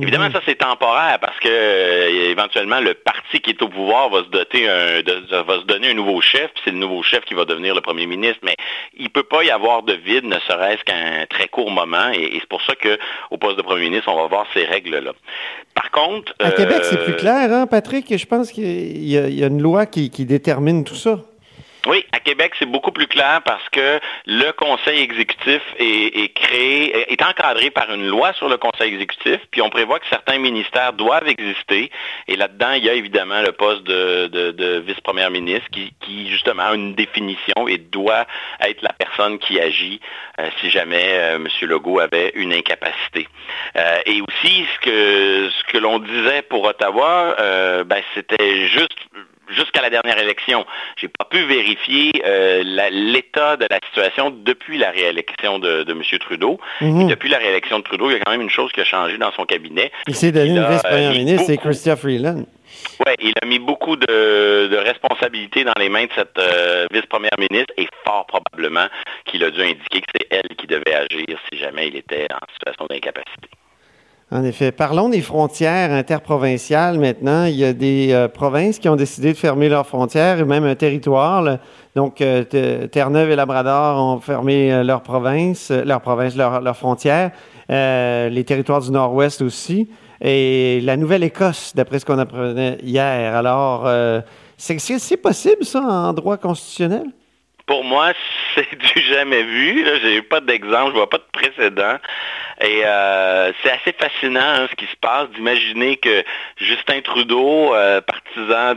Évidemment, 0.00 0.26
mhm. 0.26 0.32
ça 0.32 0.40
c'est 0.46 0.56
temporaire 0.56 1.18
parce 1.20 1.38
que 1.38 1.48
euh, 1.48 2.30
éventuellement 2.30 2.80
le 2.80 2.94
parti 2.94 3.40
qui 3.40 3.50
est 3.50 3.62
au 3.62 3.68
pouvoir 3.68 4.10
va 4.10 4.24
se 4.24 4.28
doter 4.28 4.66
va 4.66 5.60
se 5.60 5.64
donner 5.66 5.90
un 5.90 5.94
nouveau 5.94 6.20
chef, 6.20 6.50
puis 6.52 6.62
c'est 6.64 6.70
le 6.70 6.78
nouveau 6.78 7.02
chef 7.02 7.24
qui 7.24 7.34
va 7.34 7.44
devenir 7.44 7.74
le 7.74 7.80
premier 7.80 8.06
ministre. 8.06 8.40
Mais 8.42 8.56
il 8.96 9.04
ne 9.04 9.08
peut 9.08 9.22
pas 9.22 9.44
y 9.44 9.50
avoir 9.50 9.82
de 9.82 9.94
vide, 9.94 10.24
ne 10.24 10.38
serait-ce 10.40 10.84
qu'un 10.84 11.26
très 11.28 11.48
court 11.48 11.70
moment, 11.70 12.10
et, 12.12 12.30
c'est 12.34 12.48
pour 12.48 12.62
ça 12.62 12.74
qu'au 12.74 13.36
poste 13.36 13.56
de 13.56 13.62
premier 13.62 13.88
ministre, 13.88 14.08
on 14.08 14.16
va 14.16 14.26
voir 14.26 14.46
ces 14.54 14.64
règles-là. 14.64 15.12
Par 15.74 15.90
contre, 15.90 16.34
à 16.38 16.50
Québec, 16.50 16.80
c'est 16.82 17.02
plus 17.02 17.14
euh, 17.14 17.16
clair, 17.16 17.52
hein, 17.52 17.66
Patrick? 17.66 18.16
Je 18.16 18.26
pense 18.26 18.52
qu'il 18.52 19.04
y, 19.04 19.44
a 19.44 19.46
une 19.46 19.62
loi 19.62 19.86
qui 19.86 20.08
détermine 20.24 20.84
tout 20.84 20.94
ça. 20.94 21.18
Oui, 21.86 22.04
à 22.12 22.20
Québec, 22.20 22.52
c'est 22.60 22.66
beaucoup 22.66 22.92
plus 22.92 23.08
clair 23.08 23.40
parce 23.44 23.68
que 23.70 23.98
le 24.26 24.52
conseil 24.52 25.00
exécutif 25.00 25.60
est, 25.80 26.32
créé, 26.32 27.12
est 27.12 27.22
encadré 27.22 27.70
par 27.70 27.92
une 27.92 28.06
loi 28.06 28.32
sur 28.34 28.48
le 28.48 28.56
conseil 28.56 28.92
exécutif, 28.92 29.40
puis 29.50 29.62
on 29.62 29.68
prévoit 29.68 29.98
que 29.98 30.06
certains 30.08 30.38
ministères 30.38 30.92
doivent 30.92 31.26
exister. 31.26 31.90
Et 32.28 32.36
là-dedans, 32.36 32.72
il 32.72 32.84
y 32.84 32.88
a 32.88 32.94
évidemment 32.94 33.42
le 33.42 33.50
poste 33.50 33.82
de, 33.82 34.82
vice-première 34.86 35.30
ministre 35.30 35.68
qui, 35.70 36.30
justement 36.30 36.62
a 36.62 36.74
une 36.74 36.94
définition 36.94 37.66
et 37.66 37.78
doit 37.78 38.26
être 38.60 38.82
la 38.82 38.92
personne 38.92 39.38
qui 39.40 39.60
agit 39.60 40.00
euh, 40.38 40.48
si 40.60 40.70
jamais 40.70 41.08
euh, 41.12 41.36
M. 41.36 41.48
Legault 41.62 41.98
avait 41.98 42.30
une 42.36 42.52
incapacité. 42.52 43.26
Euh, 43.76 43.98
et 44.06 44.20
aussi, 44.20 44.66
ce 44.74 44.80
que, 44.80 45.50
ce 45.50 45.72
que 45.72 45.78
l'on 45.78 45.98
disait 45.98 46.42
pour 46.42 46.64
Ottawa, 46.64 47.36
ben, 47.84 48.02
c'était 48.14 48.68
juste 48.68 48.96
jusqu'à 49.52 49.82
la 49.82 49.90
dernière 49.90 50.18
élection. 50.18 50.64
Je 50.96 51.06
n'ai 51.06 51.12
pas 51.16 51.24
pu 51.24 51.44
vérifier 51.44 52.10
euh, 52.24 52.62
l'état 52.90 53.56
de 53.56 53.66
la 53.70 53.78
situation 53.88 54.30
depuis 54.30 54.78
la 54.78 54.90
réélection 54.90 55.58
de, 55.58 55.84
M. 55.88 56.02
Trudeau. 56.20 56.58
Mhm. 56.80 57.08
depuis 57.08 57.28
la 57.28 57.38
réélection 57.38 57.78
de 57.78 57.84
Trudeau, 57.84 58.10
il 58.10 58.14
y 58.14 58.16
a 58.16 58.20
quand 58.20 58.32
même 58.32 58.42
une 58.42 58.50
chose 58.50 58.72
qui 58.72 58.80
a 58.80 58.84
changé 58.84 59.18
dans 59.18 59.32
son 59.32 59.44
cabinet. 59.44 59.92
Il 60.08 60.14
s'est 60.14 60.32
donné 60.32 60.50
une 60.50 60.68
vice-première 60.68 61.12
ministre, 61.12 61.46
c'est 61.46 61.56
Chrystia 61.56 61.96
Freeland. 61.96 62.44
Oui, 63.06 63.12
il 63.20 63.34
a 63.42 63.46
mis 63.46 63.58
beaucoup 63.58 63.96
de, 63.96 64.76
responsabilités 64.76 65.64
dans 65.64 65.74
les 65.78 65.88
mains 65.88 66.04
de 66.04 66.12
cette 66.14 66.38
euh, 66.38 66.86
vice-première 66.90 67.36
ministre 67.38 67.72
et 67.76 67.86
fort 68.04 68.26
probablement 68.26 68.86
qu'il 69.26 69.44
a 69.44 69.50
dû 69.50 69.62
indiquer 69.62 70.00
que 70.00 70.12
c'est 70.14 70.26
elle 70.30 70.56
qui 70.56 70.66
devait 70.66 70.94
agir 70.94 71.38
si 71.50 71.58
jamais 71.58 71.88
il 71.88 71.96
était 71.96 72.26
en 72.32 72.46
situation 72.52 72.86
d'incapacité. 72.88 73.48
En 74.32 74.44
effet. 74.44 74.72
Parlons 74.72 75.10
des 75.10 75.20
frontières 75.20 75.92
interprovinciales 75.92 76.98
maintenant. 76.98 77.44
Il 77.44 77.54
y 77.54 77.66
a 77.66 77.74
des 77.74 78.12
euh, 78.12 78.28
provinces 78.28 78.78
qui 78.78 78.88
ont 78.88 78.96
décidé 78.96 79.34
de 79.34 79.36
fermer 79.36 79.68
leurs 79.68 79.86
frontières, 79.86 80.38
et 80.38 80.44
même 80.46 80.64
un 80.64 80.74
territoire. 80.74 81.58
Donc, 81.94 82.22
euh, 82.22 82.42
Terre-Neuve 82.86 83.30
et 83.30 83.36
Labrador 83.36 84.02
ont 84.02 84.20
fermé 84.20 84.72
euh, 84.72 84.84
leur 84.84 85.02
province, 85.02 85.70
leur 85.70 86.00
province, 86.00 86.34
leurs 86.34 86.76
frontières. 86.78 87.32
les 87.68 88.44
territoires 88.46 88.80
du 88.80 88.90
Nord-Ouest 88.90 89.42
aussi. 89.42 89.90
Et 90.22 90.80
la 90.82 90.96
Nouvelle-Écosse, 90.96 91.74
d'après 91.74 91.98
ce 91.98 92.06
qu'on 92.06 92.18
apprenait 92.18 92.78
hier. 92.82 93.36
Alors, 93.36 93.86
c'est 94.56 95.16
possible, 95.18 95.62
ça, 95.66 95.80
en 95.82 96.14
droit 96.14 96.38
constitutionnel? 96.38 97.04
Pour 97.66 97.84
moi, 97.84 98.12
c'est 98.54 98.78
du 98.78 99.02
jamais 99.02 99.42
vu. 99.42 99.84
Je 99.84 100.06
n'ai 100.06 100.22
pas 100.22 100.40
d'exemple, 100.40 100.92
je 100.92 100.96
vois 100.96 101.10
pas 101.10 101.18
de 101.18 101.31
précédent. 101.42 101.96
Et 102.60 102.82
euh, 102.84 103.52
c'est 103.62 103.70
assez 103.70 103.92
fascinant 103.92 104.40
hein, 104.40 104.66
ce 104.70 104.76
qui 104.76 104.86
se 104.86 104.96
passe 105.00 105.28
d'imaginer 105.30 105.96
que 105.96 106.22
Justin 106.58 107.00
Trudeau, 107.00 107.74
euh, 107.74 108.00
partisan 108.00 108.74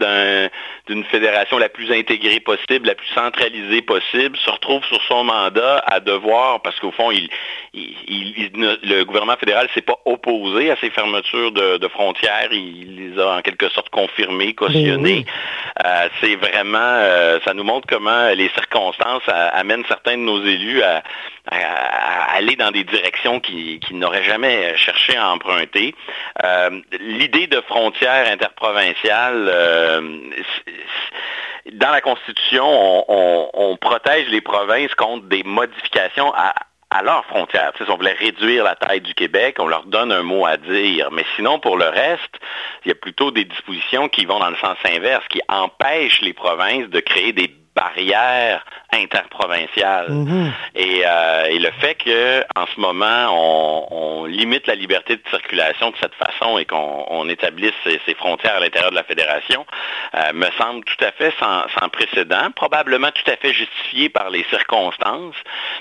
d'une 0.87 1.03
fédération 1.05 1.57
la 1.57 1.69
plus 1.69 1.91
intégrée 1.91 2.39
possible, 2.39 2.87
la 2.87 2.95
plus 2.95 3.07
centralisée 3.13 3.81
possible, 3.81 4.37
se 4.37 4.49
retrouve 4.49 4.83
sur 4.85 5.01
son 5.03 5.23
mandat 5.23 5.83
à 5.85 5.99
devoir, 5.99 6.61
parce 6.61 6.79
qu'au 6.79 6.91
fond, 6.91 7.11
il, 7.11 7.29
le 7.73 9.03
gouvernement 9.03 9.37
fédéral 9.37 9.67
ne 9.67 9.71
s'est 9.73 9.81
pas 9.81 9.97
opposé 10.05 10.71
à 10.71 10.77
ces 10.77 10.89
fermetures 10.89 11.51
de, 11.51 11.87
frontières, 11.87 12.49
il 12.51 12.95
les 13.13 13.21
a 13.21 13.37
en 13.37 13.41
quelque 13.41 13.69
sorte 13.69 13.89
confirmées, 13.89 14.53
cautionnées. 14.53 15.25
Ben 15.77 15.85
euh, 15.85 16.09
c'est 16.21 16.35
vraiment, 16.35 17.39
ça 17.45 17.53
nous 17.53 17.63
montre 17.63 17.87
comment 17.87 18.29
les 18.29 18.49
circonstances 18.49 19.23
amènent 19.27 19.85
certains 19.87 20.17
de 20.17 20.23
nos 20.23 20.43
élus 20.43 20.81
à 20.81 21.03
aller 21.47 22.55
dans 22.55 22.71
des 22.71 22.83
directions 22.83 23.39
qui 23.39 23.55
qui, 23.79 23.93
n'auraient 23.93 24.23
jamais 24.23 24.75
cherché 24.77 25.15
à 25.15 25.29
emprunter. 25.29 25.95
Euh, 26.43 26.81
l'idée 26.99 27.47
de 27.47 27.61
frontières 27.61 28.29
interprovinciales, 28.31 29.47
euh, 29.47 30.01
dans 31.73 31.89
la 31.89 32.01
Constitution, 32.01 32.65
on, 32.67 33.77
protège 33.77 34.27
les 34.29 34.41
provinces 34.41 34.93
contre 34.95 35.25
des 35.25 35.43
modifications 35.43 36.33
à, 36.33 36.53
leurs 37.03 37.25
frontières. 37.25 37.73
si 37.77 37.83
on 37.89 37.97
voulait 37.97 38.13
réduire 38.13 38.63
la 38.63 38.75
taille 38.75 39.01
du 39.01 39.13
Québec, 39.13 39.57
on 39.59 39.67
leur 39.67 39.83
donne 39.83 40.11
un 40.11 40.23
mot 40.23 40.45
à 40.45 40.57
dire. 40.57 41.11
Mais 41.11 41.25
sinon, 41.35 41.59
pour 41.59 41.77
le 41.77 41.85
reste, 41.89 42.39
il 42.83 42.89
y 42.89 42.91
a 42.91 42.95
plutôt 42.95 43.31
des 43.31 43.43
dispositions 43.43 44.07
qui 44.07 44.25
vont 44.25 44.39
dans 44.39 44.49
le 44.49 44.55
sens 44.55 44.77
inverse, 44.85 45.25
qui 45.27 45.41
empêchent 45.49 46.21
les 46.21 46.33
provinces 46.33 46.87
de 46.87 46.99
créer 47.01 47.33
des 47.33 47.53
barrières 47.75 48.65
interprovinciales. 48.91 50.09
Mhm. 50.09 50.51
Euh, 50.77 51.45
et, 51.49 51.59
le 51.59 51.71
fait 51.79 51.95
qu'en 51.95 52.65
ce 52.73 52.79
moment, 52.79 53.91
on, 53.91 54.25
limite 54.25 54.65
la 54.67 54.75
liberté 54.75 55.17
de 55.17 55.21
circulation 55.29 55.91
de 55.91 55.95
cette 56.01 56.15
façon 56.15 56.57
et 56.57 56.65
qu'on 56.65 57.29
établisse 57.29 57.73
ces, 57.83 58.15
frontières 58.15 58.55
à 58.55 58.59
l'intérieur 58.59 58.89
de 58.89 58.95
la 58.95 59.03
fédération 59.03 59.65
euh, 60.15 60.33
me 60.33 60.47
semble 60.57 60.83
tout 60.83 61.03
à 61.03 61.11
fait 61.11 61.33
sans, 61.39 61.89
précédent, 61.89 62.49
probablement 62.55 63.09
tout 63.11 63.31
à 63.31 63.35
fait 63.37 63.53
justifié 63.53 64.09
par 64.09 64.29
les 64.29 64.43
circonstances, 64.49 65.35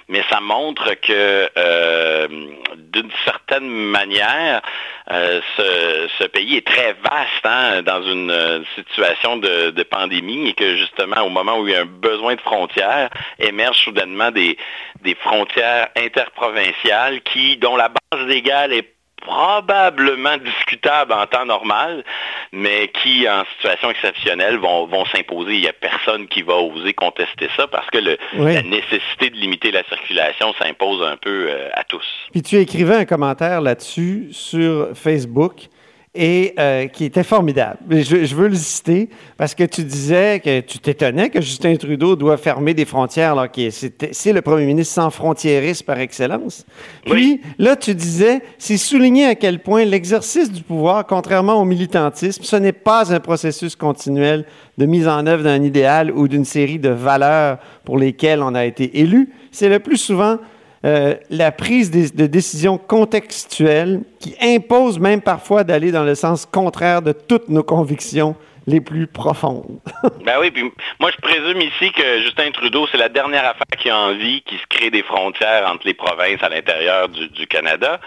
mais 0.08 0.22
ça 0.30 0.40
montre 0.40 0.94
que 1.00 1.48
euh, 1.56 2.28
d'une 2.76 3.10
certaine 3.24 3.68
manière, 3.68 4.60
ce, 5.08 6.26
pays 6.28 6.56
est 6.56 6.66
très 6.66 6.94
vaste 6.94 7.44
hein, 7.44 7.82
dans 7.82 8.02
une 8.02 8.64
situation 8.74 9.36
de, 9.36 9.70
de 9.70 9.82
pandémie 9.82 10.48
et 10.48 10.54
que 10.54 10.76
justement, 10.76 11.22
au 11.22 11.30
moment 11.30 11.58
où 11.58 11.66
il 11.66 11.72
y 11.72 11.76
a 11.76 11.80
un 11.80 11.83
besoin 11.84 12.34
de 12.34 12.40
frontières, 12.40 13.10
émergent 13.38 13.84
soudainement 13.84 14.30
des, 14.30 14.56
des 15.02 15.14
frontières 15.14 15.88
interprovinciales 15.96 17.22
qui, 17.22 17.56
dont 17.56 17.76
la 17.76 17.88
base 17.88 18.26
légale 18.26 18.72
est 18.72 18.94
probablement 19.24 20.36
discutables 20.36 21.12
en 21.12 21.26
temps 21.26 21.46
normal, 21.46 22.04
mais 22.52 22.88
qui, 22.88 23.28
en 23.28 23.44
situation 23.54 23.90
exceptionnelle, 23.90 24.58
vont, 24.58 24.86
vont 24.86 25.04
s'imposer. 25.06 25.54
Il 25.54 25.60
n'y 25.60 25.68
a 25.68 25.72
personne 25.72 26.28
qui 26.28 26.42
va 26.42 26.54
oser 26.54 26.92
contester 26.92 27.48
ça 27.56 27.66
parce 27.66 27.88
que 27.90 27.98
le, 27.98 28.18
la 28.36 28.62
nécessité 28.62 29.30
de 29.30 29.36
limiter 29.36 29.70
la 29.70 29.82
circulation 29.84 30.52
s'impose 30.58 31.02
un 31.02 31.16
peu 31.16 31.48
euh, 31.48 31.70
à 31.72 31.84
tous. 31.84 32.04
Puis 32.32 32.42
tu 32.42 32.56
écrivais 32.56 32.96
un 32.96 33.04
commentaire 33.04 33.60
là-dessus 33.60 34.28
sur 34.30 34.88
Facebook 34.94 35.68
et 36.14 36.54
euh, 36.58 36.86
qui 36.86 37.04
était 37.04 37.24
formidable. 37.24 37.78
Je, 37.90 38.24
je, 38.24 38.34
veux 38.36 38.46
le 38.46 38.54
citer 38.54 39.08
parce 39.36 39.54
que 39.54 39.64
tu 39.64 39.82
disais 39.82 40.40
que 40.40 40.60
tu 40.60 40.78
t'étonnais 40.78 41.28
que 41.28 41.40
Justin 41.40 41.74
Trudeau 41.74 42.14
doit 42.14 42.36
fermer 42.36 42.72
des 42.72 42.84
frontières 42.84 43.32
alors 43.32 43.50
que 43.50 43.68
c'est 43.70 44.32
le 44.32 44.40
premier 44.40 44.64
ministre 44.64 44.94
sans 44.94 45.10
frontiériste 45.10 45.84
par 45.84 45.98
excellence. 45.98 46.64
Puis 47.04 47.40
là, 47.58 47.74
tu 47.74 47.94
disais, 47.96 48.42
c'est 48.58 48.76
souligner 48.76 49.26
à 49.26 49.34
quel 49.34 49.58
point 49.58 49.84
l'exercice 49.84 50.52
du 50.52 50.62
pouvoir, 50.62 51.04
contrairement 51.06 51.60
au 51.60 51.64
militantisme, 51.64 52.44
ce 52.44 52.56
n'est 52.56 52.72
pas 52.72 53.12
un 53.12 53.18
processus 53.18 53.74
continuel 53.74 54.44
de 54.78 54.86
mise 54.86 55.08
en 55.08 55.26
œuvre 55.26 55.42
d'un 55.42 55.62
idéal 55.62 56.12
ou 56.12 56.28
d'une 56.28 56.44
série 56.44 56.78
de 56.78 56.90
valeurs 56.90 57.58
pour 57.84 57.98
lesquelles 57.98 58.42
on 58.42 58.54
a 58.54 58.64
été 58.64 59.00
élu. 59.00 59.30
C'est 59.50 59.68
le 59.68 59.80
plus 59.80 59.96
souvent 59.96 60.38
euh, 60.84 61.14
la 61.30 61.50
prise 61.50 61.90
de, 61.90 62.26
décisions 62.26 62.76
contextuelles 62.76 64.00
qui 64.20 64.36
impose 64.42 64.98
même 64.98 65.22
parfois 65.22 65.64
d'aller 65.64 65.92
dans 65.92 66.04
le 66.04 66.14
sens 66.14 66.44
contraire 66.44 67.00
de 67.00 67.12
toutes 67.12 67.48
nos 67.48 67.62
convictions 67.62 68.36
les 68.66 68.82
plus 68.82 69.06
profondes. 69.06 69.80
ben 70.26 70.34
oui, 70.40 70.50
puis 70.50 70.70
moi 71.00 71.10
je 71.10 71.20
présume 71.22 71.62
ici 71.62 71.90
que 71.92 72.20
Justin 72.20 72.50
Trudeau, 72.50 72.86
c'est 72.92 72.98
la 72.98 73.08
dernière 73.08 73.46
affaire 73.46 73.78
qui 73.78 73.88
a 73.88 73.96
envie 73.96 74.42
qu'il 74.42 74.58
se 74.58 74.66
crée 74.68 74.90
des 74.90 75.02
frontières 75.02 75.66
entre 75.70 75.86
les 75.86 75.94
provinces 75.94 76.42
à 76.42 76.50
l'intérieur 76.50 77.08
du, 77.08 77.46
Canada. 77.46 77.98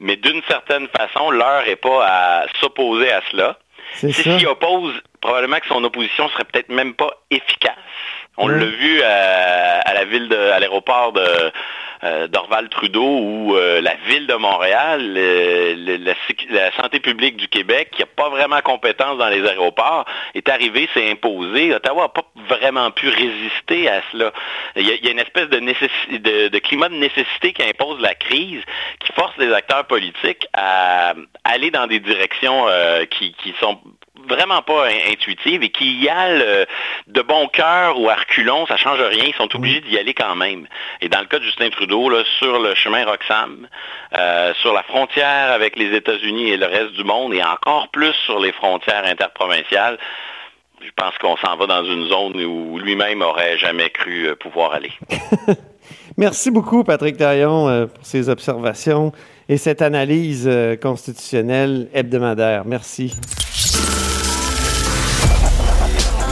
Mais 0.00 0.16
d'une 0.16 0.42
certaine 0.48 0.86
façon, 0.88 1.30
l'heure 1.30 1.64
n'est 1.66 1.76
pas 1.76 2.06
à 2.06 2.46
s'opposer 2.60 3.10
à 3.10 3.22
cela. 3.30 3.58
S'il 3.94 4.12
s'y 4.12 4.46
oppose, 4.46 4.92
probablement 5.22 5.60
que 5.60 5.66
son 5.66 5.82
opposition 5.82 6.28
serait 6.28 6.44
peut-être 6.44 6.68
même 6.68 6.92
pas 6.92 7.10
efficace. 7.30 7.72
On 8.36 8.48
l'a 8.48 8.66
vu 8.66 9.02
à, 9.02 9.80
à, 9.80 9.94
la 9.94 10.04
ville 10.04 10.28
de, 10.28 10.36
à 10.36 10.60
l'aéroport 10.60 11.12
de, 11.12 11.20
euh, 11.20 11.50
d'Orval 12.02 12.68
Trudeau 12.68 13.02
ou 13.02 13.56
euh, 13.56 13.80
la 13.80 13.94
ville 14.06 14.26
de 14.26 14.34
Montréal, 14.34 15.14
la, 15.14 16.72
santé 16.72 17.00
publique 17.00 17.36
du 17.36 17.48
Québec, 17.48 17.90
qui 17.92 18.02
n'a 18.02 18.06
pas 18.06 18.28
vraiment 18.28 18.60
compétence 18.60 19.18
dans 19.18 19.28
les 19.28 19.44
aéroports, 19.46 20.04
est 20.34 20.48
arrivée, 20.48 20.88
s'est 20.94 21.10
imposée. 21.10 21.74
Ottawa 21.74 22.02
n'a 22.02 22.08
pas 22.08 22.26
vraiment 22.48 22.90
pu 22.90 23.08
résister 23.08 23.88
à 23.88 24.02
cela. 24.12 24.32
Il 24.76 24.86
y 24.86 25.08
a, 25.08 25.10
une 25.10 25.18
espèce 25.18 25.48
de, 25.48 26.48
de, 26.48 26.58
climat 26.58 26.88
de 26.88 26.94
nécessité 26.94 27.52
qui 27.52 27.62
impose 27.62 28.00
la 28.00 28.14
crise, 28.14 28.62
qui 29.00 29.12
force 29.12 29.36
les 29.38 29.52
acteurs 29.52 29.86
politiques 29.86 30.46
à 30.52 31.14
aller 31.44 31.70
dans 31.70 31.86
des 31.86 32.00
directions 32.00 32.68
euh, 32.68 33.04
qui, 33.06 33.34
qui 33.42 33.54
sont 33.60 33.80
vraiment 34.28 34.62
pas 34.62 34.88
intuitive 35.10 35.62
et 35.62 35.70
qui 35.70 36.00
y 36.00 36.08
a 36.08 36.66
de 37.06 37.22
bon 37.22 37.48
cœur 37.48 37.98
ou 37.98 38.10
à 38.10 38.14
reculons, 38.14 38.66
ça 38.66 38.76
change 38.76 39.00
rien, 39.00 39.24
ils 39.26 39.34
sont 39.34 39.54
obligés 39.56 39.80
d'y 39.80 39.96
aller 39.98 40.12
quand 40.12 40.34
même. 40.34 40.66
Et 41.00 41.08
dans 41.08 41.20
le 41.20 41.26
cas 41.26 41.38
de 41.38 41.44
Justin 41.44 41.70
Trudeau, 41.70 41.87
sur 42.38 42.58
le 42.58 42.74
chemin 42.74 43.04
Roxham, 43.04 43.66
euh, 44.16 44.52
sur 44.60 44.72
la 44.72 44.82
frontière 44.82 45.50
avec 45.52 45.76
les 45.76 45.96
États-Unis 45.96 46.50
et 46.50 46.56
le 46.56 46.66
reste 46.66 46.92
du 46.92 47.04
monde, 47.04 47.34
et 47.34 47.42
encore 47.42 47.88
plus 47.88 48.14
sur 48.26 48.38
les 48.38 48.52
frontières 48.52 49.04
interprovinciales, 49.06 49.98
je 50.80 50.90
pense 50.96 51.16
qu'on 51.18 51.36
s'en 51.36 51.56
va 51.56 51.66
dans 51.66 51.84
une 51.84 52.08
zone 52.08 52.44
où 52.44 52.78
lui-même 52.78 53.22
aurait 53.22 53.58
jamais 53.58 53.90
cru 53.90 54.28
euh, 54.28 54.36
pouvoir 54.36 54.72
aller. 54.72 54.92
Merci 56.16 56.50
beaucoup, 56.50 56.84
Patrick 56.84 57.16
Taillon, 57.16 57.68
euh, 57.68 57.86
pour 57.86 58.04
ces 58.04 58.28
observations 58.28 59.12
et 59.48 59.56
cette 59.56 59.82
analyse 59.82 60.50
constitutionnelle 60.82 61.88
hebdomadaire. 61.94 62.64
Merci. 62.66 63.14